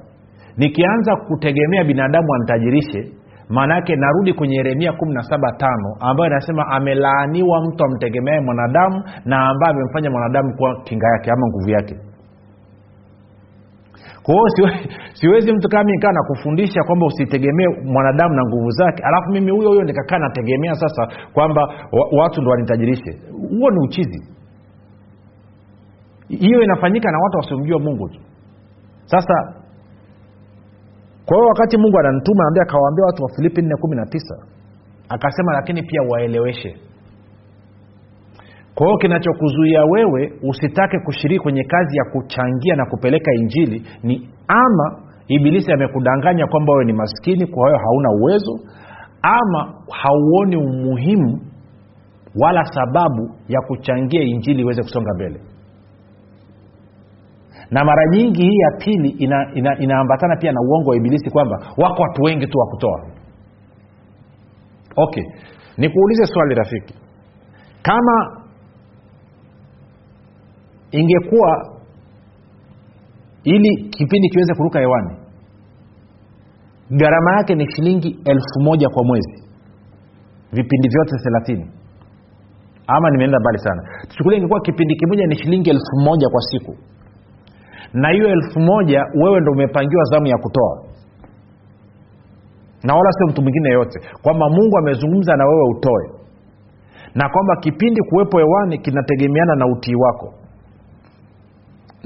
nikianza 0.58 1.16
kutegemea 1.16 1.84
binadamu 1.84 2.34
anitajirishe 2.34 3.12
maanaake 3.50 3.96
narudi 3.96 4.34
kwenye 4.34 4.56
yeremia 4.56 4.92
175 4.92 5.98
ambayo 6.00 6.30
inasema 6.32 6.68
amelaaniwa 6.68 7.62
mtu 7.62 7.86
amtegemeae 7.86 8.42
mwanadamu 8.42 9.04
na 9.26 9.48
ambaye 9.50 9.74
amemfanya 9.74 10.12
mwanadamu 10.12 10.56
kuwa 10.58 10.82
kinga 10.84 11.08
yake 11.08 11.32
ama 11.32 11.48
nguvu 11.48 11.70
yake 11.70 11.96
kwa 14.26 14.34
hiyo 14.36 14.48
siwe, 14.56 14.72
siwezi 15.14 15.52
mtu 15.54 15.70
kama 15.70 15.84
nikaa 15.84 16.12
nakufundisha 16.12 16.84
kwamba 16.84 17.06
usitegemee 17.06 17.68
mwanadamu 17.84 18.36
na 18.36 18.42
nguvu 18.46 18.70
zake. 18.70 19.04
Alafu 19.04 19.30
mimi 19.32 19.52
huyo 19.52 19.70
huyo 19.70 19.84
nikakaa 19.84 20.18
nategemea 20.20 20.76
sasa 20.76 21.08
kwamba 21.34 21.62
wa, 21.92 22.22
watu 22.24 22.42
ndo 22.42 22.52
wanitajirishe. 22.52 23.12
Huo 23.50 23.72
ni 23.72 23.80
uchizi. 23.80 24.34
Hiyo 26.28 26.62
inafanyika 26.62 27.12
na 27.12 27.18
watu 27.20 27.38
wasiomjua 27.38 27.80
mungu 27.80 28.10
tu. 28.10 28.20
Sasa 29.06 29.34
kwa 31.26 31.38
hiyo 31.38 31.48
wakati 31.50 31.78
mungu 31.78 32.00
ananituma 32.00 32.44
naambia 32.44 32.64
akawaambia 32.64 33.06
watu 33.06 33.24
wa 33.24 33.30
filipi 33.36 33.62
nne 33.62 33.76
kumi 33.82 33.96
na 33.96 34.06
tisa 34.06 34.36
akasema 35.10 35.54
lakini 35.54 35.84
pia 35.84 36.02
waeleweshe 36.10 36.76
kwa 38.76 38.86
hiyo 38.88 38.98
kinachokuzuia 38.98 39.84
wewe 39.86 40.34
usitake 40.50 41.00
kushiriki 41.06 41.40
kwenye 41.44 41.64
kazi 41.64 41.98
ya 41.98 42.04
kuchangia 42.12 42.76
na 42.76 42.86
kupeleka 42.86 43.32
injili 43.34 43.84
ni 44.04 44.30
ama 44.48 45.02
ibilisi 45.28 45.72
amekudanganya 45.74 46.48
kwamba 46.48 46.74
wewe 46.74 46.86
ni 46.86 46.94
maskini 46.94 47.48
kwa 47.48 47.68
hiyo 47.68 47.80
hauna 47.80 48.10
uwezo 48.22 48.60
ama 49.22 49.74
hauoni 49.92 50.58
umuhimu 50.58 51.42
wala 52.42 52.66
sababu 52.66 53.30
ya 53.48 53.62
kuchangia 53.62 54.22
injili 54.22 54.62
iweze 54.62 54.82
kusonga 54.82 55.14
mbele. 55.16 55.40
Na 57.72 57.86
mara 57.86 58.02
nyingi 58.12 58.42
hii 58.42 58.58
ya 58.58 58.72
pili 58.86 59.10
ina, 59.10 59.52
ina, 59.54 59.78
inaambatana 59.80 60.36
pia 60.36 60.52
na 60.52 60.62
uongo 60.62 60.90
wa 60.90 60.96
ibilisi 60.96 61.30
kwamba 61.30 61.58
wako 61.78 62.02
watu 62.04 62.22
wengi 62.24 62.48
tu 62.48 62.58
wa 62.60 62.66
kutoa. 62.68 63.02
Okay. 64.96 65.24
Nikuulize 65.78 66.26
swali 66.26 66.56
rafiki. 66.56 66.94
Kama 67.82 68.45
ingekuwa 71.00 71.72
ili 73.44 73.90
kipindi 73.90 74.30
kiweze 74.30 74.54
kuruka 74.54 74.80
hewani 74.80 75.18
gharama 76.92 77.38
yake 77.38 77.56
ni 77.56 77.72
shilingi 77.72 78.20
elfu 78.26 78.60
moja 78.62 78.90
kwa 78.90 79.04
mwezi 79.06 79.44
vipindi 80.52 80.90
vyote 80.90 81.16
thelathini. 81.24 81.72
Ama 82.88 83.10
nimeenda 83.10 83.40
mbali 83.40 83.58
sana. 83.60 83.82
Tuchukulia 84.08 84.38
ingekuwa 84.38 84.62
kipindi 84.62 84.96
kimoja 84.96 85.28
ni 85.28 85.36
shilingi 85.36 85.70
elfu 85.70 85.96
moja 86.06 86.30
kwa 86.30 86.42
siku. 86.42 86.76
Na 87.94 88.10
hiyo 88.10 88.28
elfu 88.30 88.60
moja 88.60 89.02
wewe 89.24 89.40
ndo 89.42 89.52
umepangiwa 89.52 90.04
zamu 90.04 90.28
ya 90.28 90.38
kutoa. 90.38 90.84
Na 92.84 92.94
wala 92.96 93.12
sio 93.12 93.28
mtu 93.28 93.42
mwingine 93.42 93.70
yeyote 93.70 94.00
kwamba 94.22 94.50
mungu 94.50 94.78
amezungumza 94.78 95.36
na 95.38 95.46
wewe 95.46 95.64
utoe. 95.78 96.10
Na 97.16 97.30
kwamba 97.30 97.56
kipindi 97.56 98.02
kuwepo 98.10 98.38
hewani 98.38 98.78
kinategemeana 98.78 99.56
na 99.56 99.66
utii 99.68 99.96
wako 99.96 100.34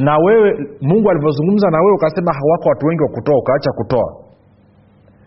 na 0.06 0.18
wewe 0.18 0.50
mungu 0.82 1.10
alivyozungumza 1.10 1.70
na 1.70 1.78
wewe 1.80 1.94
ukasema 1.94 2.32
hawako 2.34 2.70
watu 2.70 2.86
wengi 2.86 3.04
wa 3.04 3.10
kutoa 3.10 3.38
ukaacha 3.38 3.72
kutoa. 3.72 4.16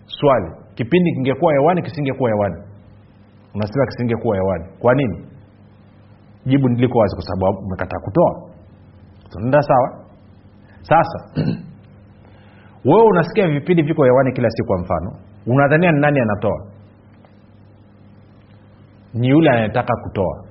Swali 0.07 0.50
kipindi 0.75 1.12
kingekuwa 1.14 1.52
hewani 1.52 1.83
kisingekuwa 1.83 2.31
hewani. 2.31 2.57
Unasema 3.55 3.87
kisingekuwa 3.87 4.37
hewani. 4.37 4.64
Kwa 4.79 4.95
nini? 4.95 5.26
Jibu 6.47 6.69
niliko 6.69 6.99
wazi 6.99 7.17
kwa 7.17 7.25
sababu 7.25 7.59
umekataa 7.67 7.99
kutoa. 7.99 8.50
Tunaenda 9.31 9.62
sawa? 9.62 10.05
Sasa 10.83 11.19
wewe 12.91 13.05
unasikia 13.07 13.49
vipindi 13.49 13.83
viko 13.83 14.05
hewani 14.05 14.33
kila 14.33 14.50
siku 14.50 14.67
kwa 14.69 14.79
mfano 14.79 15.12
unadhania 15.47 15.93
ni 15.93 16.00
nani 16.00 16.21
anatoa? 16.21 16.67
Ni 19.14 19.29
yule 19.29 19.50
anayetaka 19.50 19.95
kutoa. 20.02 20.45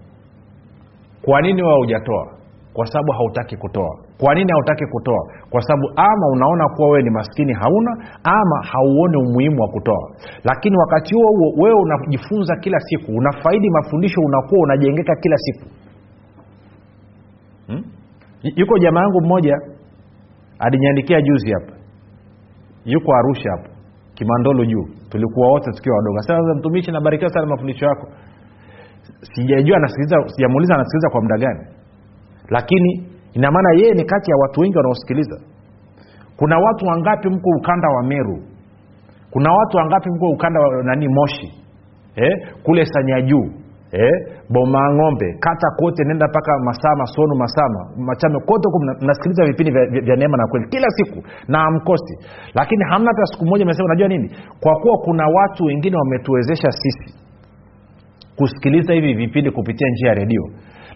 Kwa 1.26 1.42
nini 1.42 1.64
wewe 1.64 1.78
hujatoa? 1.78 2.28
Kwa 2.74 2.86
sababu 2.86 3.12
hautaki 3.12 3.58
kutoa 3.58 3.98
kwa 4.22 4.34
nini 4.36 4.52
hautaki 4.52 4.86
kutoa? 4.86 5.24
Kwa 5.50 5.62
sababu 5.62 5.88
ama 5.96 6.26
unaona 6.34 6.66
kuwa 6.76 6.90
wewe 6.90 7.04
ni 7.04 7.10
maskini 7.10 7.54
hauna 7.54 7.92
ama 8.24 8.58
hauoni 8.72 9.18
umuhimu 9.18 9.62
wa 9.62 9.68
kutoa. 9.68 10.12
Lakini 10.44 10.78
wakati 10.78 11.16
huo 11.16 11.28
huo 11.38 11.64
wewe 11.64 11.80
unajifunza 11.82 12.56
kila 12.56 12.80
siku 12.80 13.12
unafaidi 13.12 13.70
mafundisho 13.70 14.22
unakuwa 14.22 14.62
unajengeka 14.62 15.16
kila 15.16 15.38
siku. 15.38 15.66
Hmm? 17.68 17.84
yuko 18.56 18.78
jamaa 18.80 19.02
yangu 19.02 19.22
mmoja 19.22 19.56
aliniandikia 20.60 21.22
juzi 21.22 21.52
hapa. 21.52 21.74
Yuko 22.86 23.16
arusha 23.16 23.50
hapa 23.52 23.70
kimandolo 24.14 24.66
juu. 24.66 24.86
Tulikuwa 25.10 25.48
wote 25.48 25.72
tukiwa 25.72 25.98
wadogo. 25.98 26.22
Sasa 26.22 26.56
mtumishi 26.60 26.92
nabarikiwa 26.92 27.30
sana 27.34 27.46
mafundisho 27.48 27.86
yako. 27.86 28.08
Sijajua 29.22 29.78
anasikiliza 29.78 30.16
sijamuuliza 30.28 30.76
anasikiliza 30.76 31.10
kwa 31.10 31.22
muda 31.22 31.38
gani. 31.38 31.66
Lakini 32.50 33.08
ina 33.34 33.52
maana 33.52 33.70
yeye 33.80 33.94
ni 33.94 34.04
kati 34.06 34.32
ya 34.32 34.38
watu 34.38 34.62
wengi 34.62 34.78
wanaosikiliza. 34.78 35.38
Kuna 36.38 36.58
watu 36.60 36.86
wangapi 36.86 37.30
mko 37.30 37.50
ukanda 37.60 37.88
wa 37.90 38.04
meru? 38.04 38.44
Kuna 39.32 39.54
watu 39.54 39.78
wangapi 39.78 40.10
mko 40.10 40.30
ukanda 40.30 40.60
wa 40.60 40.84
nani 40.84 41.08
moshi? 41.08 41.54
Eh? 42.16 42.32
kule 42.64 42.86
sanya 42.86 43.22
juu 43.22 43.46
eh? 43.92 44.12
bomaa 44.50 44.94
ng'ombe. 44.94 45.34
Kata 45.40 45.68
kote 45.80 46.04
nenda 46.04 46.28
mpaka 46.28 46.60
masama 46.60 47.06
sonu 47.06 47.36
masama 47.36 47.80
machame 47.98 48.40
kote 48.40 48.68
mnasikiliza 49.02 49.46
vipindi 49.46 49.72
vya, 49.72 49.86
vya, 49.86 50.02
vya 50.02 50.16
neema 50.16 50.38
na 50.38 50.48
kweli 50.48 50.68
kila 50.70 50.88
siku. 50.90 51.24
Na 51.48 51.64
amkosi 51.64 52.14
lakini 52.54 52.84
hamna 52.90 53.08
hata 53.12 53.26
siku 53.26 53.46
moja 53.46 53.66
mesema 53.66 53.86
unajua 53.86 54.08
nini? 54.08 54.36
Kwa 54.60 54.76
kuwa 54.76 54.98
kuna 54.98 55.28
watu 55.28 55.64
wengine 55.64 55.98
wametuwezesha 55.98 56.72
sisi 56.72 57.16
kusikiliza 58.38 58.94
hivi 58.94 59.14
vipindi 59.14 59.52
kupitia 59.52 59.88
njia 59.90 60.10
ya 60.10 60.16
redio 60.16 60.44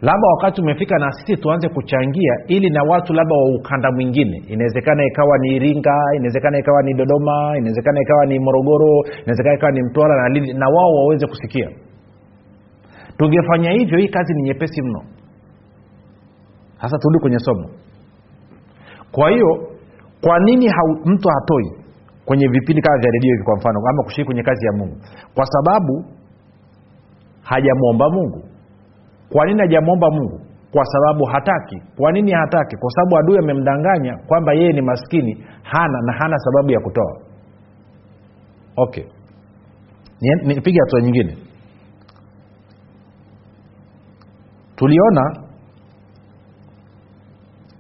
labda 0.01 0.27
wakati 0.35 0.61
umefika 0.61 0.97
na 0.99 1.11
sisi 1.11 1.37
tuanze 1.41 1.69
kuchangia 1.69 2.33
ili 2.47 2.69
na 2.69 2.83
watu 2.83 3.13
labda 3.13 3.35
wa 3.35 3.55
ukanda 3.59 3.91
mwingine. 3.91 4.37
Inawezekana 4.47 5.05
ikawa 5.05 5.37
ni 5.37 5.55
iringa 5.55 5.95
inawezekana 6.15 6.59
ikawa 6.59 6.83
ni 6.83 6.93
dodoma 6.93 7.57
inawezekana 7.57 8.01
ikawa 8.01 8.25
ni 8.25 8.39
morogoro 8.39 9.01
inawezekana 9.23 9.55
ikawa 9.55 9.71
ni 9.71 9.83
mtwara 9.83 10.21
na 10.23 10.29
lili 10.29 10.53
na 10.53 10.65
wao 10.69 10.93
waweze 10.95 11.27
kusikia. 11.27 11.69
Tungefanya 13.17 13.71
hivyo 13.71 13.97
hii 13.97 14.07
kazi 14.07 14.33
ni 14.33 14.43
nyepesi 14.43 14.81
mno. 14.81 15.01
Sasa 16.81 16.97
turudi 16.97 17.19
kwenye 17.21 17.39
somo. 17.39 17.69
Kwa 19.11 19.29
hiyo 19.29 19.67
kwa 20.21 20.39
nini 20.39 20.67
hau, 20.67 20.89
mtu 21.05 21.29
hatoi 21.29 21.71
kwenye 22.25 22.47
vipindi 22.47 22.81
kama 22.81 22.97
vya 22.97 23.11
redio 23.11 23.31
hivi 23.33 23.43
kwa 23.43 23.55
mfano 23.57 23.79
ama 23.89 24.03
kushiriki 24.03 24.25
kwenye 24.25 24.43
kazi 24.43 24.65
ya 24.65 24.71
mungu? 24.71 24.97
Kwa 25.35 25.45
sababu 25.45 26.05
hajamwomba 27.43 28.09
mungu 28.09 28.43
kwa 29.31 29.45
nini 29.45 29.59
hajamwomba 29.61 30.09
mungu? 30.11 30.41
Kwa 30.71 30.85
sababu 30.85 31.25
hataki. 31.25 31.81
Kwa 31.97 32.11
nini 32.11 32.31
hataki? 32.31 32.77
Kwa 32.77 32.91
sababu 32.91 33.17
adui 33.17 33.37
amemdanganya 33.37 34.17
kwamba 34.27 34.53
yeye 34.53 34.73
ni 34.73 34.81
maskini 34.81 35.45
hana 35.63 36.01
na 36.01 36.13
hana 36.13 36.37
sababu 36.37 36.71
ya 36.71 36.79
kutoa. 36.79 37.21
Okay. 38.77 39.03
Nipige 40.45 40.79
hatua 40.79 41.01
nyingine. 41.01 41.37
Tuliona 44.75 45.21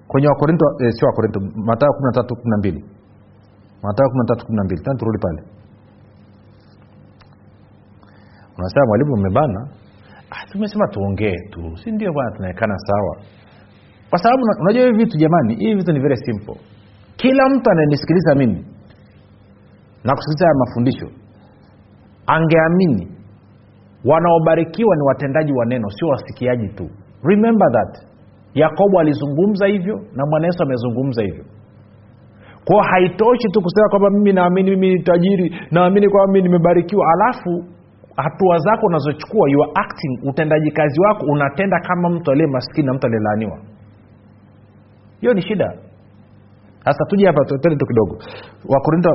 kwenye 0.07 0.27
wakorinto 0.27 0.65
eh, 0.83 0.91
sio 0.93 1.07
wakorinto 1.07 1.39
matayo 1.39 1.91
kumi 1.93 2.05
na 2.05 2.11
tatu 2.11 2.35
kumi 2.35 2.49
na 2.51 2.57
mbili. 2.57 2.85
Matayo 3.83 4.09
kumi 4.09 4.19
na 4.19 4.25
tatu 4.35 4.45
kumi 4.45 4.57
na 4.57 4.63
mbili. 4.63 4.81
Turudi 4.97 5.17
pale. 5.19 5.41
Unasema 8.57 8.85
mwalimu 8.87 9.13
umebana 9.13 9.67
ah, 10.35 10.45
tumesema 10.51 10.87
tuongee 10.87 11.35
tu. 11.51 11.77
Si 11.83 11.91
ndio 11.91 12.13
bwana 12.13 12.31
tunaekana 12.35 12.77
sawa? 12.77 13.17
Kwa 14.09 14.19
sababu 14.19 14.41
unajua 14.61 14.85
hivi 14.85 14.97
vitu 14.97 15.17
jamani 15.17 15.55
hivi 15.55 15.75
vitu 15.75 15.91
ni 15.91 15.99
very 15.99 16.17
simple. 16.17 16.55
Kila 17.15 17.49
mtu 17.49 17.69
anayenisikiliza 17.71 18.35
mimi 18.35 18.65
na 20.03 20.13
kusikiliza 20.15 20.45
haya 20.45 20.55
mafundisho 20.59 21.07
angeamini 22.27 23.11
wanaobarikiwa 24.05 24.95
ni 24.95 25.01
watendaji 25.01 25.53
wa 25.53 25.65
neno 25.65 25.89
sio 25.89 26.07
wasikiaji 26.07 26.67
tu. 26.69 26.89
Remember 27.23 27.67
that. 27.71 28.05
Yakobo 28.53 28.99
alizungumza 28.99 29.65
hivyo 29.67 29.95
na 30.15 30.25
bwana 30.29 30.45
yesu 30.45 30.63
amezungumza 30.63 31.21
hivyo. 31.21 31.45
Kwao 32.65 32.81
haitoshi 32.81 33.47
tu 33.51 33.61
kusema 33.61 33.89
kwamba 33.89 34.09
mimi 34.09 34.33
naamini 34.33 34.71
mimi 34.71 34.89
ni 34.93 35.03
tajiri 35.03 35.55
naamini 35.71 36.09
kwamba 36.09 36.33
mimi 36.33 36.43
nimebarikiwa. 36.47 37.05
Alafu 37.13 37.63
hatua 38.15 38.57
zako 38.57 38.85
unazochukua 38.87 39.49
you 39.49 39.63
are 39.63 39.71
acting 39.75 40.19
utendaji 40.29 40.71
kazi 40.71 41.01
wako 41.01 41.25
unatenda 41.25 41.79
kama 41.79 42.09
mtu 42.09 42.31
aliye 42.31 42.47
maskini 42.47 42.87
na 42.87 42.93
mtu 42.93 43.07
aliyelaaniwa. 43.07 43.57
Hiyo 45.21 45.33
ni 45.33 45.41
shida. 45.41 45.73
Sasa 46.85 47.05
tuje 47.09 47.27
hapa 47.27 47.45
twende 47.45 47.75
tu 47.75 47.85
kidogo. 47.85 48.17
Wakorinto 48.69 49.09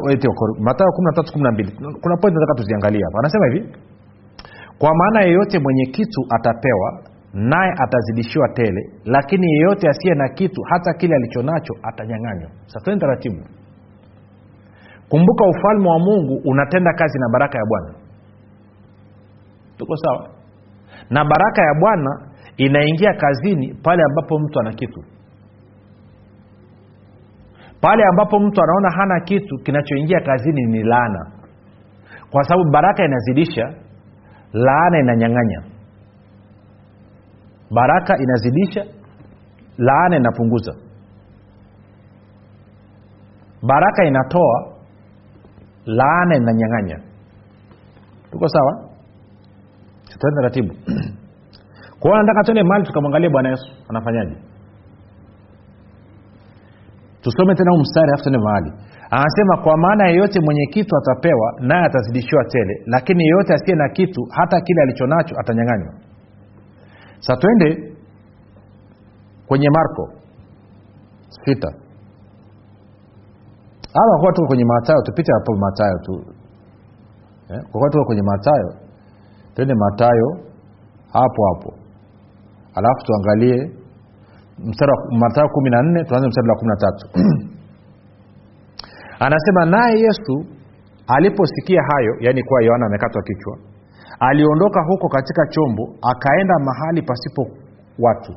matayo 0.59 0.90
kumi 0.92 1.07
na 1.07 1.12
tatu 1.12 1.33
kumi 1.33 1.45
na 1.45 1.52
mbili. 1.52 1.73
Kuna 2.02 2.16
point 2.16 2.35
nataka 2.35 2.54
tuziangalie 2.57 3.00
hapa. 3.04 3.19
Anasema 3.19 3.47
hivi 3.47 3.76
kwa 4.78 4.95
maana 4.95 5.21
yeyote 5.21 5.59
mwenye 5.59 5.85
kitu 5.87 6.21
atapewa 6.30 7.02
naye 7.35 7.73
atazidishiwa 7.78 8.49
tele 8.49 8.90
lakini 9.04 9.52
yeyote 9.52 9.88
asiye 9.88 10.14
na 10.14 10.28
kitu 10.28 10.62
hata 10.71 10.92
kile 10.95 11.14
alicho 11.16 11.42
nacho 11.42 11.75
atanyang'anywa. 11.83 12.50
Sasa 12.66 12.97
taratibu. 12.97 13.42
Kumbuka 15.09 15.45
ufalme 15.45 15.88
wa 15.88 15.99
mungu 15.99 16.40
unatenda 16.45 16.92
kazi 16.92 17.19
na 17.19 17.28
baraka 17.33 17.59
ya 17.59 17.64
bwana 17.69 17.95
tuko 19.80 19.96
sawa? 19.96 20.28
Na 21.10 21.25
baraka 21.25 21.62
ya 21.62 21.75
bwana 21.80 22.12
inaingia 22.56 23.12
kazini 23.14 23.75
pale 23.82 24.02
ambapo 24.10 24.38
mtu 24.38 24.60
ana 24.60 24.72
kitu. 24.72 25.00
Pale 27.80 28.02
ambapo 28.10 28.38
mtu 28.40 28.62
anaona 28.62 28.90
hana 28.96 29.20
kitu 29.20 29.56
kinachoingia 29.64 30.20
kazini 30.20 30.66
ni 30.66 30.82
laana. 30.82 31.32
Kwa 32.30 32.44
sababu 32.44 32.70
baraka 32.70 33.04
inazidisha 33.04 33.75
laana 34.52 34.99
inanyang'anya. 34.99 35.62
Baraka 37.70 38.16
inazidisha 38.18 38.84
laana 39.78 40.16
inapunguza. 40.16 40.72
Baraka 43.62 44.04
inatoa 44.04 44.72
laana 45.87 46.37
inanyang'anya. 46.37 46.99
Tuko 48.32 48.49
sawa 48.49 48.89
tuende 50.20 50.36
taratibu. 50.36 50.74
Kwao 52.00 52.16
nataka 52.22 52.42
tuende 52.44 52.62
mahali 52.62 52.86
tukamwangalia 52.86 53.30
bwana 53.30 53.48
yesu. 53.48 53.68
Anafanyaje? 53.88 54.36
Tusome 57.22 57.54
tena 57.54 57.70
huu 57.70 57.80
mstari 57.80 58.12
afu 58.12 58.22
tuende 58.22 58.38
mahali. 58.38 58.72
Anasema 59.10 59.56
kwa 59.62 59.76
maana 59.76 60.08
yeyote 60.08 60.40
mwenye 60.40 60.66
kitu 60.66 60.96
atapewa 60.96 61.52
naye 61.60 61.84
atazidishiwa 61.84 62.44
tele. 62.44 62.82
Lakini 62.86 63.24
yeyote 63.24 63.54
asiye 63.54 63.76
na 63.76 63.88
kitu 63.88 64.20
hata 64.30 64.60
kile 64.60 64.82
alichonacho 64.82 65.34
atanyang'anywa. 65.40 65.94
Sa 67.18 67.36
twende 67.36 67.94
kwenye 69.46 69.70
marko 69.70 70.12
sita. 71.44 71.68
Ama 73.94 74.18
kuwa 74.20 74.32
tuko 74.32 74.46
kwenye 74.48 74.64
matayo 74.64 75.02
tupite 75.02 75.32
hapo 75.32 75.56
matayo 75.56 75.98
tu. 75.98 76.24
Eh? 77.50 77.60
tuko 77.72 78.04
kwenye 78.04 78.22
matayo 78.22 78.89
twende 79.60 79.74
matayo 79.74 80.28
hapo 81.12 81.40
hapo. 81.48 81.70
Alafu 82.74 83.00
tuangalie 83.06 83.70
matayo 85.20 85.48
kumi 85.48 85.70
na 85.70 85.82
nne 85.82 86.04
tuanze 86.04 86.28
mstari 86.28 86.48
wa 86.48 86.56
kumi 86.56 86.68
na 86.70 86.76
tatu. 86.76 87.06
Anasema 89.26 89.64
naye 89.64 89.98
yesu 90.00 90.44
aliposikia 91.06 91.80
hayo 91.92 92.12
yaani 92.20 92.42
kuwa 92.42 92.62
yohana 92.62 92.86
amekatwa 92.86 93.22
kichwa 93.22 93.56
aliondoka 94.20 94.80
huko 94.88 95.08
katika 95.08 95.46
chombo 95.46 95.82
akaenda 96.12 96.54
mahali 96.58 97.02
pasipo 97.02 97.46
watu. 97.98 98.32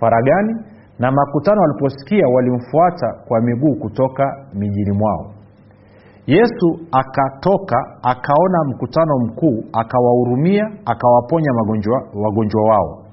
Faragani 0.00 0.54
na 0.98 1.12
makutano 1.12 1.60
waliposikia 1.60 2.26
walimfuata 2.34 3.14
kwa 3.28 3.40
miguu 3.40 3.74
kutoka 3.74 4.46
mijini 4.54 4.92
mwao 4.98 5.41
yesu 6.26 6.68
akatoka 6.92 7.76
akaona 8.02 8.58
mkutano 8.68 9.18
mkuu 9.18 9.64
akawahurumia 9.72 10.64
akawaponya 10.84 11.52
magonjwa, 11.52 12.02
wagonjwa 12.14 12.62
wao. 12.70 13.04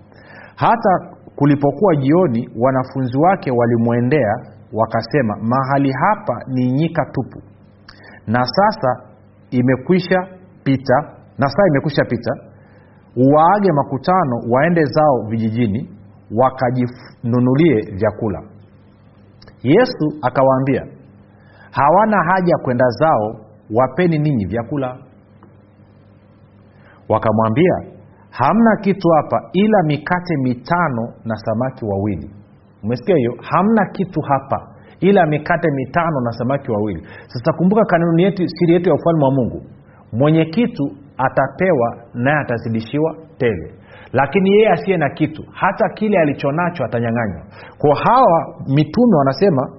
Hata 0.56 1.16
kulipokuwa 1.36 1.96
jioni 1.96 2.50
wanafunzi 2.60 3.18
wake 3.18 3.52
walimwendea 3.52 4.34
wakasema 4.74 5.38
mahali 5.42 5.92
hapa 5.92 6.34
ni 6.48 6.72
nyika 6.72 7.06
tupu. 7.06 7.42
Na 8.28 8.46
sasa 8.46 9.04
imekwisha 9.52 10.28
pita 10.64 10.96
na 11.38 11.48
saa 11.50 11.68
imekwisha 11.68 12.04
pita. 12.06 12.32
Waage 13.36 13.72
makutano 13.72 14.36
waende 14.50 14.84
zao 14.84 15.22
vijijini 15.30 15.90
wakajinunulie 16.36 17.82
vyakula. 17.96 18.42
Yesu 19.64 20.06
akawaambia 20.22 20.86
hawana 21.72 22.18
haja 22.24 22.54
kwenda 22.64 22.86
zao 22.90 23.36
wapeni 23.76 24.18
ninyi 24.20 24.46
vyakula. 24.46 24.98
Wakamwambia 27.10 27.74
hamna 28.30 28.76
kitu 28.82 29.10
hapa 29.10 29.50
ila 29.54 29.84
mikate 29.84 30.38
mitano 30.44 31.14
na 31.26 31.36
samaki 31.36 31.86
wawili. 31.86 32.32
Umesikia 32.84 33.16
hiyo? 33.16 33.34
Hamna 33.52 33.86
kitu 33.92 34.22
hapa 34.22 34.68
ila 35.00 35.26
mikate 35.26 35.72
mitano 35.72 36.22
na 36.22 36.32
samaki 36.32 36.72
wawili. 36.72 37.08
Sasa 37.28 37.54
kumbuka 37.58 37.86
kanuni 37.86 38.24
yetu 38.24 38.44
siri 38.48 38.74
yetu 38.74 38.90
ya 38.90 38.96
ufalme 38.96 39.24
wa 39.26 39.32
mungu. 39.32 39.62
Mwenye 40.14 40.46
kitu 40.46 40.84
atapewa 41.18 41.98
naye 42.14 42.38
atazidishiwa 42.38 43.16
tele. 43.38 43.74
Lakini 44.14 44.52
yeye 44.52 44.70
asiye 44.72 44.98
na 44.98 45.10
kitu 45.10 45.44
hata 45.52 45.90
kile 45.90 46.20
alichonacho 46.20 46.84
atanyang'anywa. 46.86 47.42
Kwa 47.78 47.96
hawa 47.96 48.56
mitume 48.68 49.16
wanasema 49.18 49.70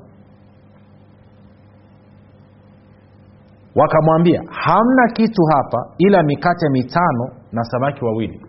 wakamwambia 3.74 4.42
hamna 4.50 5.08
kitu 5.12 5.42
hapa 5.54 5.78
ila 5.98 6.22
mikate 6.22 6.68
mitano 6.70 7.28
na 7.52 7.64
samaki 7.64 8.04
wawili. 8.04 8.40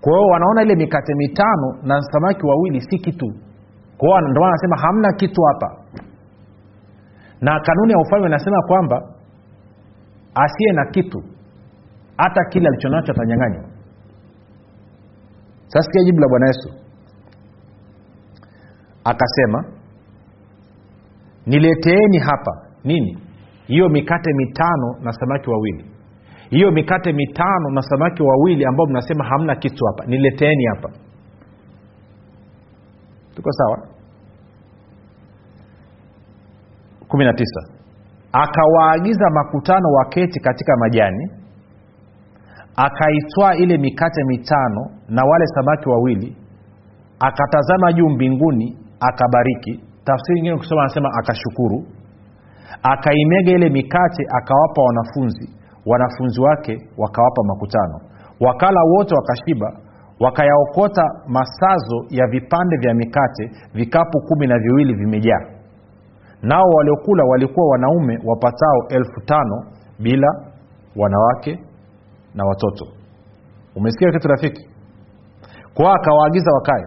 Kwa 0.00 0.12
hiyo 0.12 0.26
wanaona 0.32 0.62
ile 0.62 0.74
mikate 0.76 1.14
mitano 1.14 1.78
na 1.82 2.00
samaki 2.02 2.46
wawili 2.46 2.80
si 2.80 2.98
kitu. 2.98 3.26
Kwa 3.98 4.08
hiyo 4.08 4.46
anasema 4.46 4.76
hamna 4.80 5.12
kitu 5.12 5.42
hapa. 5.42 5.76
Na 7.40 7.60
kanuni 7.60 7.92
ya 7.92 7.98
ufalme 7.98 8.26
inasema 8.26 8.62
kwamba 8.66 8.96
asiye 10.34 10.72
na 10.72 10.86
kitu 10.86 11.22
hata 12.16 12.44
kile 12.50 12.68
alichonacho 12.68 13.12
atanyang'anywa 13.12 13.64
sasa 15.66 16.04
jibu 16.04 16.20
la 16.20 16.28
bwana 16.28 16.46
yesu. 16.46 16.68
Akasema 19.04 19.64
nileteeni 21.46 22.18
hapa. 22.18 22.62
Nini 22.84 23.18
hiyo 23.68 23.88
mikate 23.88 24.32
mitano 24.34 24.96
na 25.02 25.12
samaki 25.12 25.50
wawili. 25.50 25.84
Hiyo 26.50 26.70
mikate 26.70 27.12
mitano 27.12 27.70
na 27.70 27.82
samaki 27.82 28.22
wawili 28.22 28.64
ambao 28.64 28.86
mnasema 28.86 29.24
hamna 29.24 29.56
kitu 29.56 29.84
hapa 29.86 30.04
nileteeni 30.06 30.64
hapa. 30.66 30.88
Tuko 33.36 33.52
sawa? 33.52 33.78
Kumi 37.08 37.24
na 37.24 37.32
tisa. 37.32 37.60
Akawaagiza 38.32 39.30
makutano 39.30 39.88
waketi 39.98 40.40
katika 40.40 40.76
majani 40.76 41.30
akaitwaa 42.76 43.54
ile 43.54 43.78
mikate 43.78 44.24
mitano 44.24 44.90
na 45.08 45.24
wale 45.24 45.46
samaki 45.46 45.88
wawili 45.88 46.36
akatazama 47.20 47.92
juu 47.92 48.08
mbinguni 48.08 48.78
akabariki. 49.00 49.84
Tafsiri 50.04 50.38
ingine 50.38 50.56
kusoma 50.56 50.82
anasema 50.82 51.08
akashukuru 51.18 51.84
akaimega 52.82 53.52
ile 53.52 53.68
mikate 53.70 54.22
akawapa 54.38 54.82
wanafunzi. 54.82 55.54
Wanafunzi 55.86 56.40
wake 56.40 56.76
wakawapa 56.98 57.42
makutano. 57.44 58.00
Wakala 58.40 58.80
wote 58.82 59.14
wakashiba 59.14 59.72
wakayaokota 60.20 61.02
masazo 61.26 61.96
ya 62.10 62.26
vipande 62.26 62.76
vya 62.76 62.94
mikate 62.94 63.50
vikapu 63.74 64.20
kumi 64.28 64.46
na 64.46 64.58
viwili 64.58 64.94
vimejaa. 64.94 65.44
Nao 66.42 66.64
waliokula 66.76 67.24
walikuwa 67.24 67.68
wanaume 67.68 68.18
wapatao 68.24 68.78
elfu 68.88 69.20
tano 69.24 69.62
bila 69.98 70.28
wanawake 70.96 71.58
na 72.34 72.44
watoto. 72.44 72.84
Umesikia 73.76 74.12
kitu 74.12 74.28
rafiki? 74.28 74.68
Kwao 75.74 75.92
akawaagiza 75.94 76.52
wakae 76.52 76.84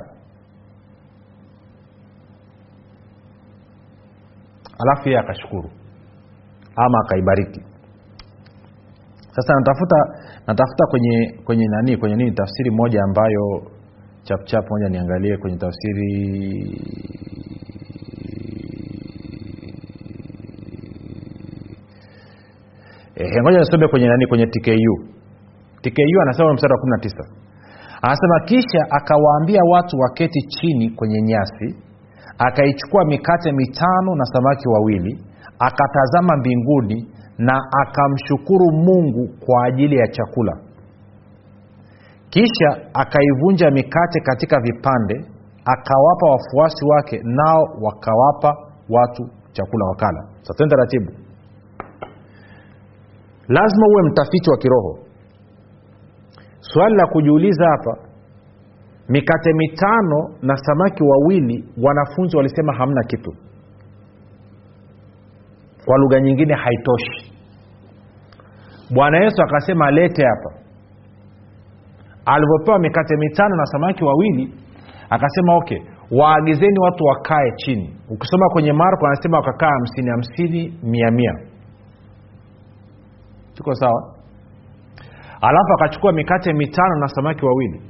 alafu 4.81 5.09
yeye 5.09 5.19
akashukuru. 5.19 5.69
Ama 6.75 6.97
akaibariki. 7.05 7.61
Sasa 9.35 9.53
natafuta 9.53 9.95
natafuta 10.47 10.85
kwenye 10.89 11.37
kwenye 11.45 11.65
nani 11.67 11.97
kwenye 11.97 12.15
nini 12.15 12.31
tafsiri 12.31 12.71
moja 12.71 13.03
ambayo 13.03 13.61
chapchap 14.23 14.69
moja 14.69 14.89
niangalie 14.89 15.37
kwenye 15.37 15.57
tafsiri 15.57 16.11
e, 23.15 23.41
ngoja 23.41 23.59
nisome 23.59 23.87
kwenye 23.87 24.07
nani 24.07 24.25
kwenye 24.27 24.45
tku 24.47 25.05
tku 25.81 26.21
anasema 26.21 26.53
mstari 26.53 26.73
wa 26.73 26.79
kumi 26.79 26.91
na 26.91 26.97
tisa. 26.97 27.23
Anasema 28.01 28.39
kisha 28.45 28.79
akawaambia 28.89 29.61
watu 29.71 29.97
waketi 29.99 30.41
chini 30.47 30.89
kwenye 30.89 31.21
nyasi 31.21 31.75
akaichukua 32.47 33.05
mikate 33.05 33.51
mitano 33.51 34.15
na 34.15 34.25
samaki 34.25 34.67
wawili 34.69 35.23
akatazama 35.59 36.37
mbinguni 36.37 37.07
na 37.37 37.61
akamshukuru 37.81 38.71
mungu 38.71 39.29
kwa 39.45 39.65
ajili 39.65 39.95
ya 39.95 40.07
chakula. 40.07 40.57
Kisha 42.29 42.69
akaivunja 42.93 43.71
mikate 43.71 44.19
katika 44.19 44.59
vipande 44.61 45.25
akawapa 45.65 46.25
wafuasi 46.31 46.85
wake 46.85 47.19
nao 47.23 47.63
wakawapa 47.81 48.57
watu 48.89 49.23
chakula 49.51 49.85
wakala. 49.85 50.27
Sasa 50.41 50.67
taratibu. 50.67 51.11
Lazima 53.47 53.87
uwe 53.87 54.03
mtafiti 54.11 54.49
wa 54.49 54.57
kiroho. 54.57 54.99
Swali 56.59 56.95
la 56.95 57.07
kujiuliza 57.07 57.65
hapa 57.69 57.97
mikate 59.11 59.53
mitano 59.53 60.29
na 60.41 60.55
samaki 60.57 61.03
wawili 61.03 61.65
wanafunzi 61.83 62.37
walisema 62.37 62.73
hamna 62.73 63.03
kitu. 63.03 63.31
Kwa 65.85 65.97
lugha 65.97 66.19
nyingine 66.21 66.53
haitoshi. 66.53 67.33
Bwana 68.93 69.17
yesu 69.23 69.43
akasema 69.43 69.85
alete 69.87 70.25
hapa. 70.25 70.55
Alivyopewa 72.25 72.79
mikate 72.79 73.17
mitano 73.17 73.55
na 73.55 73.65
samaki 73.65 74.03
wawili 74.03 74.53
akasema 75.09 75.55
okay 75.55 75.79
waagizeni 76.11 76.79
watu 76.79 77.03
wakae 77.03 77.51
chini. 77.55 77.95
Ukisoma 78.09 78.49
kwenye 78.49 78.73
marko 78.73 79.07
anasema 79.07 79.37
wakakaa 79.37 79.69
hamsini 79.69 80.09
hamsini 80.09 80.79
mia 80.83 81.11
mia. 81.11 81.33
Tuko 83.55 83.75
sawa? 83.75 84.15
Alafu 85.41 85.73
akachukua 85.73 86.11
mikate 86.11 86.53
mitano 86.53 86.95
na 86.99 87.07
samaki 87.07 87.45
wawili 87.45 87.81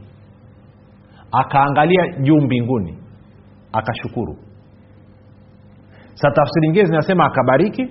akaangalia 1.31 2.07
juu 2.21 2.41
mbinguni 2.41 2.97
akashukuru. 3.73 4.37
Sa 6.13 6.31
tafsiri 6.31 6.67
ingine 6.67 6.85
zinasema 6.85 7.25
akabariki 7.25 7.83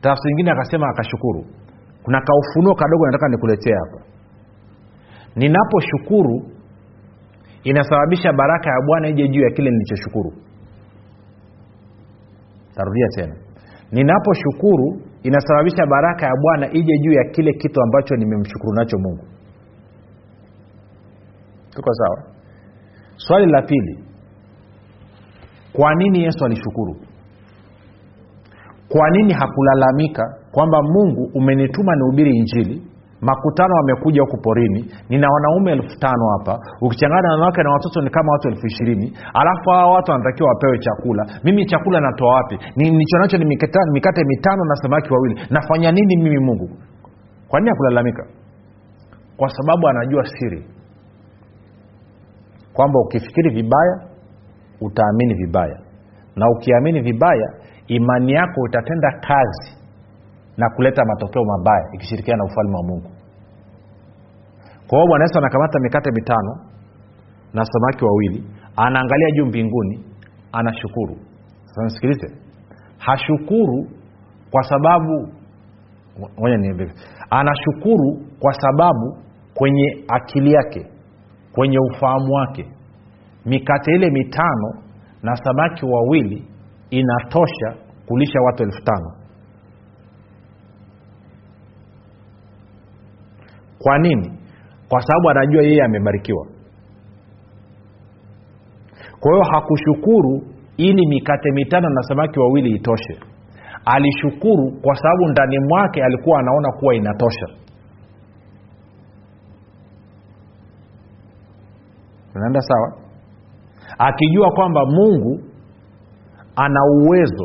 tafsiri 0.00 0.30
ingine 0.32 0.50
akasema 0.50 0.88
akashukuru. 0.88 1.44
Kuna 2.02 2.20
kaufunuo 2.20 2.74
kadogo 2.74 3.06
nataka 3.06 3.28
nikuletea 3.28 3.76
hapa. 3.84 4.04
Ninaposhukuru 5.36 6.50
inasababisha 7.62 8.32
baraka 8.32 8.70
ya 8.70 8.80
bwana 8.86 9.08
ije 9.08 9.28
juu 9.28 9.42
ya 9.42 9.50
kile 9.50 9.70
nilichoshukuru. 9.70 10.32
Tarudia 12.74 13.08
tena. 13.16 13.34
Ninaposhukuru 13.92 15.00
inasababisha 15.22 15.86
baraka 15.86 16.26
ya 16.26 16.32
bwana 16.42 16.66
ije 16.72 16.98
juu 16.98 17.12
ya 17.12 17.24
kile 17.30 17.52
kitu 17.52 17.82
ambacho 17.82 18.16
nimemshukuru 18.16 18.72
nacho 18.74 18.98
mungu. 18.98 19.24
Tuko 21.70 21.92
sawa 21.94 22.35
swali 23.16 23.46
la 23.52 23.62
pili 23.62 23.98
kwa 25.72 25.94
nini 25.94 26.22
yesu 26.24 26.44
alishukuru? 26.44 26.96
Kwa 28.88 29.10
nini 29.10 29.32
hakulalamika 29.32 30.22
kwamba 30.52 30.82
mungu 30.82 31.30
umenituma 31.34 31.96
nihubiri 31.96 32.30
injili 32.36 32.82
makutano 33.20 33.74
wamekuja 33.74 34.22
huku 34.22 34.36
porini 34.42 34.90
nina 35.08 35.28
wanaume 35.30 35.72
elfu 35.72 35.98
tano 35.98 36.24
hapa 36.38 36.58
ukichangana 36.80 37.22
na 37.22 37.32
wanawake 37.34 37.62
na 37.62 37.70
watoto 37.72 38.00
ni 38.00 38.10
kama 38.10 38.32
watu 38.32 38.48
elfu 38.48 38.66
ishirini 38.66 39.16
alafu 39.34 39.70
hawa 39.70 39.92
watu 39.94 40.10
wanatakiwa 40.12 40.48
wapewe 40.48 40.78
chakula 40.78 41.26
mimi 41.44 41.66
chakula 41.66 42.00
natoa 42.00 42.34
wapi? 42.34 42.58
Nichonacho 42.76 43.38
ni 43.38 43.44
mikate, 43.44 43.78
mikate 43.92 44.24
mitano 44.24 44.64
na 44.64 44.74
samaki 44.76 45.12
wawili 45.12 45.40
nafanya 45.50 45.92
nini 45.92 46.16
mimi 46.16 46.38
mungu? 46.38 46.70
Kwa 47.48 47.60
nini 47.60 47.70
hakulalamika? 47.70 48.26
Kwa 49.36 49.48
sababu 49.48 49.88
anajua 49.88 50.24
siri 50.24 50.64
kwamba 52.76 53.00
ukifikiri 53.00 53.50
vibaya 53.50 53.96
utaamini 54.80 55.34
vibaya. 55.34 55.78
Na 56.36 56.50
ukiamini 56.50 57.00
vibaya 57.00 57.48
imani 57.86 58.32
yako 58.32 58.66
itatenda 58.68 59.10
kazi 59.28 59.72
na 60.56 60.70
kuleta 60.70 61.02
matokeo 61.04 61.44
mabaya 61.44 61.84
ikishirikiana 61.92 62.38
na 62.38 62.44
ufalme 62.52 62.76
wa 62.76 62.82
mungu. 62.82 63.10
Kwa 64.88 64.98
hiyo 64.98 65.08
bwana 65.08 65.24
yesu 65.24 65.38
anakamata 65.38 65.78
mikate 65.80 66.10
mitano 66.10 66.56
na 67.54 67.64
samaki 67.64 68.04
wawili 68.04 68.44
anaangalia 68.76 69.30
juu 69.30 69.46
mbinguni 69.46 70.04
anashukuru. 70.52 71.16
Sasa 71.64 72.28
hashukuru 72.98 73.86
kwa 74.50 74.62
sababu 74.62 75.28
anashukuru 77.30 78.20
kwa 78.40 78.52
sababu 78.52 79.16
kwenye 79.54 80.04
akili 80.08 80.52
yake 80.52 80.86
kwenye 81.56 81.78
ufahamu 81.78 82.32
wake. 82.34 82.66
Mikate 83.44 83.90
ile 83.94 84.10
mitano 84.10 84.68
na 85.22 85.36
samaki 85.36 85.86
wawili 85.86 86.44
inatosha 86.90 87.74
kulisha 88.06 88.40
watu 88.40 88.62
elfu 88.62 88.84
tano. 88.84 89.12
Kwa 93.78 93.98
nini? 93.98 94.32
Kwa 94.88 95.02
sababu 95.02 95.30
anajua 95.30 95.62
yeye 95.62 95.84
amebarikiwa. 95.84 96.46
Kwa 99.20 99.32
hiyo 99.32 99.44
hakushukuru 99.52 100.42
ili 100.76 101.06
mikate 101.06 101.52
mitano 101.52 101.88
na 101.88 102.02
samaki 102.02 102.38
wawili 102.40 102.70
itoshe. 102.70 103.18
Alishukuru 103.84 104.72
kwa 104.82 104.96
sababu 104.96 105.28
ndani 105.28 105.58
mwake 105.58 106.04
alikuwa 106.04 106.38
anaona 106.40 106.72
kuwa 106.72 106.94
inatosha 106.94 107.46
unaenda 112.36 112.60
sawa? 112.60 112.92
Akijua 113.98 114.50
kwamba 114.50 114.80
mungu 114.86 115.40
ana 116.56 116.80
uwezo 116.84 117.44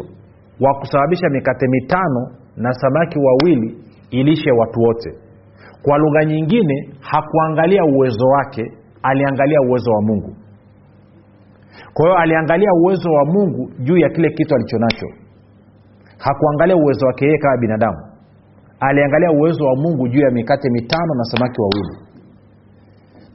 wa 0.59 0.73
kusababisha 0.79 1.29
mikate 1.29 1.67
mitano 1.67 2.27
na 2.57 2.73
samaki 2.73 3.19
wawili 3.19 3.77
ilishe 4.09 4.51
watu 4.51 4.79
wote. 4.79 5.09
Kwa 5.83 5.97
lugha 5.97 6.25
nyingine 6.25 6.89
hakuangalia 6.99 7.83
uwezo 7.85 8.25
wake 8.27 8.71
aliangalia 9.03 9.61
uwezo 9.61 9.91
wa 9.91 10.01
mungu. 10.01 10.35
Kwa 11.93 12.05
hiyo 12.05 12.17
aliangalia 12.17 12.69
uwezo 12.73 13.09
wa 13.11 13.25
mungu 13.25 13.71
juu 13.79 13.97
ya 13.97 14.09
kile 14.09 14.29
kitu 14.29 14.55
alichonacho. 14.55 15.07
Hakuangalia 16.17 16.75
uwezo 16.75 17.05
wake 17.07 17.25
yeye 17.25 17.37
kama 17.37 17.57
binadamu. 17.57 17.97
Aliangalia 18.79 19.31
uwezo 19.31 19.65
wa 19.65 19.75
mungu 19.75 20.07
juu 20.07 20.19
ya 20.21 20.31
mikate 20.31 20.69
mitano 20.69 21.13
na 21.15 21.23
samaki 21.23 21.61
wawili 21.61 22.10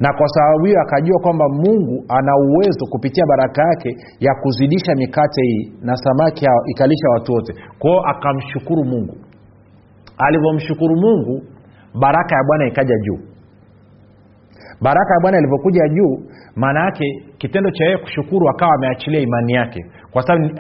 na 0.01 0.13
kwa 0.13 0.29
sababu 0.29 0.65
hiyo 0.65 0.81
akajua 0.81 1.21
kwamba 1.21 1.49
mungu 1.49 2.05
ana 2.09 2.33
uwezo 2.37 2.87
kupitia 2.91 3.25
baraka 3.29 3.63
yake 3.69 3.97
ya 4.21 4.35
kuzidisha 4.43 4.93
mikate 4.95 5.43
hii 5.43 5.73
na 5.83 5.97
samaki 5.97 6.47
hao 6.47 6.61
ikalisha 6.67 7.09
watu 7.09 7.33
wote. 7.33 7.55
Kwao 7.79 8.01
akamshukuru 8.07 8.85
mungu. 8.85 9.17
Alivyomshukuru 10.19 10.97
mungu 10.97 11.43
baraka 12.01 12.37
ya 12.37 12.43
bwana 12.47 12.67
ikaja 12.67 12.95
juu. 13.05 13.19
Baraka 14.83 15.15
ya 15.15 15.21
bwana 15.23 15.39
ilivyokuja 15.39 15.89
juu 15.89 16.19
maana 16.57 16.85
yake 16.85 17.05
kitendo 17.39 17.71
cha 17.71 17.85
yeye 17.85 17.99
kushukuru 17.99 18.49
akawa 18.51 18.75
ameachilia 18.75 19.21
imani 19.21 19.53
yake. 19.53 19.85
Kwa 20.11 20.23
sababu 20.23 20.51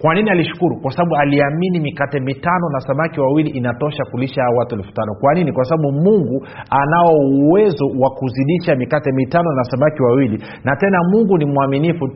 kwa 0.00 0.14
nini 0.14 0.30
alishukuru? 0.30 0.80
Kwa 0.82 0.92
sababu 0.92 1.16
aliamini 1.16 1.80
mikate 1.80 2.20
mitano 2.20 2.68
na 2.72 2.80
samaki 2.80 3.20
wawili 3.20 3.50
inatosha 3.50 4.04
kulisha 4.10 4.42
hao 4.42 4.54
watu 4.56 4.74
elfu 4.74 4.92
tano. 4.92 5.14
Kwa 5.20 5.34
nini? 5.34 5.52
Kwa 5.52 5.64
sababu 5.64 5.92
mungu 5.92 6.46
anao 6.70 7.14
uwezo 7.46 7.84
wa 8.00 8.10
kuzidisha 8.10 8.74
mikate 8.76 9.12
mitano 9.12 9.52
na 9.52 9.64
samaki 9.64 10.02
wawili. 10.02 10.42
Na 10.64 10.76
tena 10.76 10.98
mungu 11.12 11.38
ni 11.38 11.44
mwaminifu. 11.44 12.08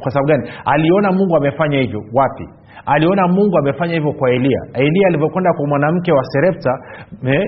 Kwa 0.00 0.10
sababu 0.10 0.28
gani? 0.28 0.48
Aliona 0.64 1.12
mungu 1.12 1.36
amefanya 1.36 1.78
hivyo. 1.80 2.00
Wapi 2.14 2.48
aliona 2.86 3.28
mungu 3.28 3.58
amefanya 3.58 3.94
hivyo 3.94 4.12
kwa 4.12 4.30
eliya 4.30 4.60
eliya 4.74 5.08
alivyokwenda 5.08 5.52
kwa 5.52 5.66
mwanamke 5.66 6.12
wa 6.12 6.24
serepta 6.24 6.70
eh, 7.26 7.44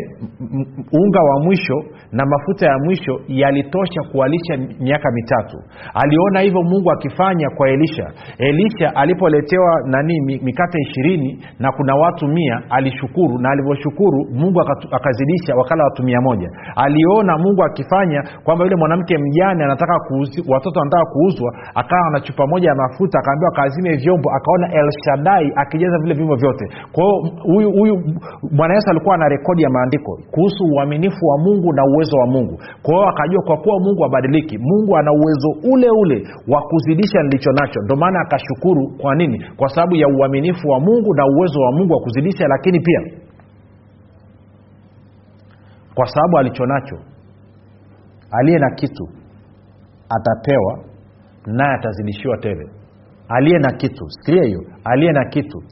unga 0.93 1.21
wa 1.23 1.41
mwisho 1.45 1.75
na 2.13 2.27
mafuta 2.27 2.67
ya 2.67 2.79
mwisho 2.79 3.21
yalitosha 3.29 4.01
kualisha 4.13 4.57
miaka 4.81 5.11
mitatu. 5.13 5.57
Aliona 5.95 6.41
hivyo 6.41 6.63
mungu 6.63 6.91
akifanya 6.93 7.51
kwa 7.57 7.69
elisha. 7.71 8.07
Elisha 8.39 8.97
alipoletewa 8.97 9.81
nani 9.87 10.21
mikate 10.43 10.79
ishirini 10.81 11.45
na 11.59 11.73
kuna 11.73 11.95
watu 11.97 12.29
mia 12.29 12.63
alishukuru 12.71 13.39
na 13.39 13.51
alivyoshukuru 13.51 14.25
mungu 14.33 14.61
akazidisha 14.91 15.55
wakala 15.57 15.85
watu 15.85 16.03
mia 16.03 16.21
moja. 16.21 16.49
Aliona 16.77 17.39
mungu 17.39 17.65
akifanya 17.65 18.23
kwamba 18.45 18.65
yule 18.65 18.77
mwanamke 18.77 19.19
mjane 19.19 19.65
anataka 19.65 19.99
kuuzi, 20.09 20.43
watoto 20.53 20.81
anataka 20.81 21.05
kuuzwa 21.13 21.53
akawa 21.75 22.11
na 22.11 22.21
chupa 22.21 22.47
moja 22.47 22.69
ya 22.69 22.75
mafuta 22.75 23.19
akaambiwa 23.19 23.51
akaazime 23.53 23.97
vyombo 23.97 24.31
akaona 24.37 24.67
elshadai 25.15 25.53
akijaza 25.57 25.99
vile 25.99 26.15
vyombo 26.15 26.37
vyote. 26.37 26.65
Kwa 26.93 27.05
hiyo 27.05 27.33
huyu 27.43 27.71
huyu 27.79 27.95
bwana 28.57 28.75
yesu 28.75 28.91
alikuwa 28.91 29.15
ana 29.15 29.29
rekodi 29.29 29.63
ya 29.63 29.71
maandiko 29.71 30.19
kuhusu 30.31 30.65
uaminifu 30.75 31.27
wa 31.27 31.39
mungu 31.39 31.73
na 31.73 31.83
uwezo 31.85 32.17
wa 32.19 32.27
mungu. 32.27 32.59
Kwa 32.83 32.95
hiyo 32.95 33.09
akajua 33.09 33.43
kwa 33.43 33.57
kuwa 33.57 33.81
mungu 33.81 34.05
abadiliki 34.05 34.59
mungu 34.59 34.97
ana 34.97 35.11
uwezo 35.13 35.49
ule 35.73 35.89
ule 35.91 36.27
wa 36.49 36.63
kuzidisha 36.63 37.23
nilicho 37.23 37.51
nacho. 37.53 37.81
Ndio 37.85 37.97
maana 37.97 38.21
akashukuru. 38.21 38.83
Kwa 39.01 39.15
nini? 39.15 39.45
Kwa 39.57 39.69
sababu 39.69 39.97
ya 39.97 40.09
uaminifu 40.09 40.69
wa 40.69 40.81
mungu 40.81 41.15
na 41.15 41.25
uwezo 41.27 41.61
wa 41.61 41.73
mungu 41.73 41.93
wa 41.95 42.01
kuzidisha 42.01 42.49
lakini 42.49 42.81
pia 42.81 43.01
kwa 45.95 46.07
sababu 46.07 46.39
alicho 46.39 46.67
nacho 46.67 46.97
aliye 48.31 48.59
na 48.59 48.71
kitu 48.71 49.09
atapewa 50.09 50.79
naye 51.47 51.75
atazidishiwa 51.75 52.37
tele 52.39 52.69
aliye 53.29 53.59
na 53.59 53.73
kitu 53.73 54.05
sikilia 54.11 54.43
hiyo 54.45 54.61
aliye 54.85 55.13
na 55.13 55.25
kitu 55.25 55.63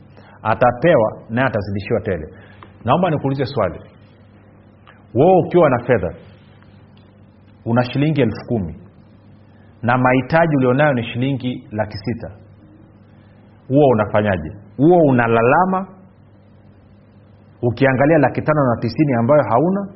atapewa 0.42 1.22
naye 1.30 1.46
atazidishiwa 1.46 2.00
tele. 2.00 2.26
Naomba 2.84 3.10
nikuulize 3.10 3.44
swali. 3.46 3.80
Wewe 5.14 5.38
ukiwa 5.46 5.70
na 5.70 5.78
fedha 5.84 6.14
una 7.64 7.84
shilingi 7.84 8.20
elfu 8.20 8.46
kumi 8.48 8.76
na 9.82 9.98
mahitaji 9.98 10.56
ulionayo 10.56 10.92
ni 10.94 11.02
shilingi 11.04 11.68
laki 11.70 11.96
sita. 11.98 12.30
Huo 13.68 13.88
unafanyaje? 13.88 14.50
Huo 14.76 14.98
unalalama 15.08 15.86
ukiangalia 17.62 18.18
laki 18.18 18.42
tano 18.42 18.60
na 18.74 18.80
tisini 18.80 19.14
ambayo 19.14 19.42
hauna 19.50 19.88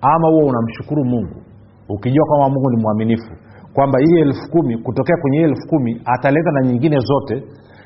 ama 0.00 0.28
huo 0.28 0.46
unamshukuru 0.46 1.04
mungu? 1.04 1.42
Ukijua 1.88 2.26
kwamba 2.26 2.48
mungu 2.48 2.70
ni 2.70 2.82
mwaminifu 2.82 3.32
kwamba 3.74 3.98
hii 3.98 4.20
elfu 4.20 4.50
kumi 4.50 4.78
kutokea 4.78 5.16
kwenye 5.16 5.38
hii 5.38 5.44
elfu 5.44 5.66
kumi 5.68 6.02
ataleta 6.04 6.50
na 6.50 6.60
nyingine 6.62 6.98
zote 6.98 7.42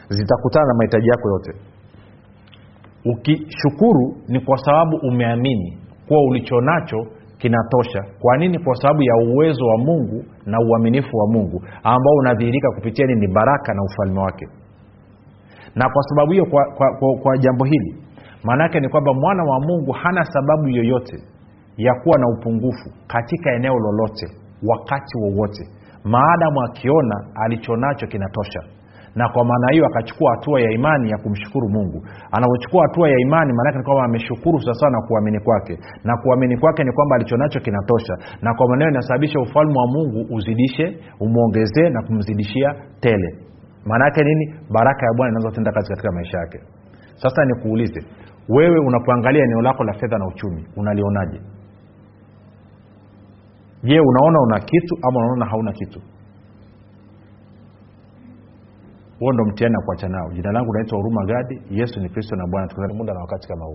zitakutana 0.09 0.67
na 0.67 0.75
mahitaji 0.75 1.09
yako 1.09 1.29
yote. 1.29 1.53
Ukishukuru 3.05 4.17
ni 4.29 4.41
kwa 4.41 4.57
sababu 4.59 4.97
umeamini 5.09 5.79
kuwa 6.09 6.21
ulichonacho 6.29 7.07
kinatosha. 7.39 8.03
Kwa 8.21 8.37
nini? 8.37 8.59
Kwa 8.59 8.75
sababu 8.75 9.03
ya 9.03 9.17
uwezo 9.17 9.67
wa 9.67 9.79
mungu 9.79 10.25
na 10.47 10.59
uaminifu 10.61 11.17
wa 11.17 11.27
mungu 11.33 11.63
ambao 11.83 12.15
unadhihirika 12.21 12.69
kupitia 12.71 13.07
nini? 13.07 13.29
Baraka 13.29 13.75
na 13.75 13.83
ufalme 13.83 14.21
wake. 14.21 14.47
Na 15.75 15.89
kwa 15.91 16.03
sababu 16.03 16.33
hiyo 16.33 16.47
kwa, 16.47 16.65
kwa, 16.77 16.97
kwa, 16.99 17.17
kwa 17.23 17.39
jambo 17.39 17.65
hili 17.65 17.97
maana 18.45 18.63
yake 18.65 18.81
ni 18.81 18.89
kwamba 18.89 19.15
mwana 19.15 19.45
wa 19.45 19.61
mungu 19.61 19.93
hana 19.93 20.25
sababu 20.25 20.69
yoyote 20.69 21.17
ya 21.77 21.95
kuwa 21.95 22.19
na 22.19 22.27
upungufu 22.29 22.91
katika 23.07 23.53
eneo 23.53 23.75
lolote 23.79 24.27
wakati 24.63 25.19
wowote. 25.19 25.63
Maadamu 26.05 26.61
akiona 26.65 27.17
alichonacho 27.45 28.07
kinatosha. 28.07 28.61
Na 29.15 29.29
kwa 29.29 29.45
maana 29.45 29.67
hiyo 29.73 29.87
akachukua 29.87 30.31
hatua 30.31 30.61
ya 30.61 30.71
imani 30.71 31.11
ya 31.11 31.19
kumshukuru 31.19 31.69
mungu. 31.69 32.07
Anapochukua 32.33 32.83
hatua 32.83 33.09
ya 33.09 33.19
imani 33.19 33.53
maanake 33.53 33.79
ni 33.79 33.85
kwamba 33.85 34.05
ameshukuru 34.05 34.61
sasaa 34.61 34.91
na 34.91 35.01
kuamini 35.09 35.41
kwake. 35.41 35.79
Na 36.05 36.17
kuamini 36.17 36.57
kwake 36.59 36.85
ni 36.85 36.93
kwamba 36.93 37.17
alichonacho 37.17 37.61
kinatosha. 37.61 38.15
Na 38.43 38.55
kwa 38.55 38.77
hiyo 38.77 38.89
inasababisha 38.91 39.41
ufalme 39.41 39.79
wa 39.79 39.87
mungu 39.87 40.35
uzidishe 40.35 40.99
umwongezee 41.21 41.89
na 41.91 42.03
kumzidishia 42.03 42.75
tele. 43.01 43.39
Maana 43.87 44.05
yake 44.05 44.25
nini? 44.25 44.55
Baraka 44.71 45.07
ya 45.07 45.13
bwana 45.17 45.31
inazotenda 45.33 45.73
kazi 45.73 45.89
katika 45.89 46.13
maisha 46.13 46.39
yake. 46.39 46.59
Sasa 47.15 47.45
nikuulize 47.45 48.01
wewe 48.49 48.79
unapoangalia 48.79 49.45
eneo 49.45 49.61
lako 49.63 49.85
la 49.85 49.93
fedha 49.93 50.19
na 50.19 50.27
uchumi 50.27 50.67
unalionaje 50.77 51.41
je 53.89 54.01
unaona 54.01 54.39
una 54.41 54.61
kitu 54.61 54.95
ama 55.09 55.19
unaona 55.21 55.47
hauna 55.51 55.73
kitu? 55.73 56.01
Huo 59.19 59.33
ndo 59.33 59.45
mtihani 59.45 59.73
na 59.75 59.81
kuacha 59.85 60.09
nao. 60.09 60.31
Jina 60.33 60.53
langu 60.53 60.73
naitwa 60.73 60.99
huruma 60.99 61.25
gadi. 61.27 61.61
Yesu 61.71 62.01
ni 62.01 62.09
kristo 62.09 62.37
na 62.37 62.47
bwana. 62.51 62.69
Tukutane 62.69 62.95
muda 62.95 63.13
na 63.15 63.21
wakati 63.21 63.49
kama 63.49 63.65
huu 63.65 63.75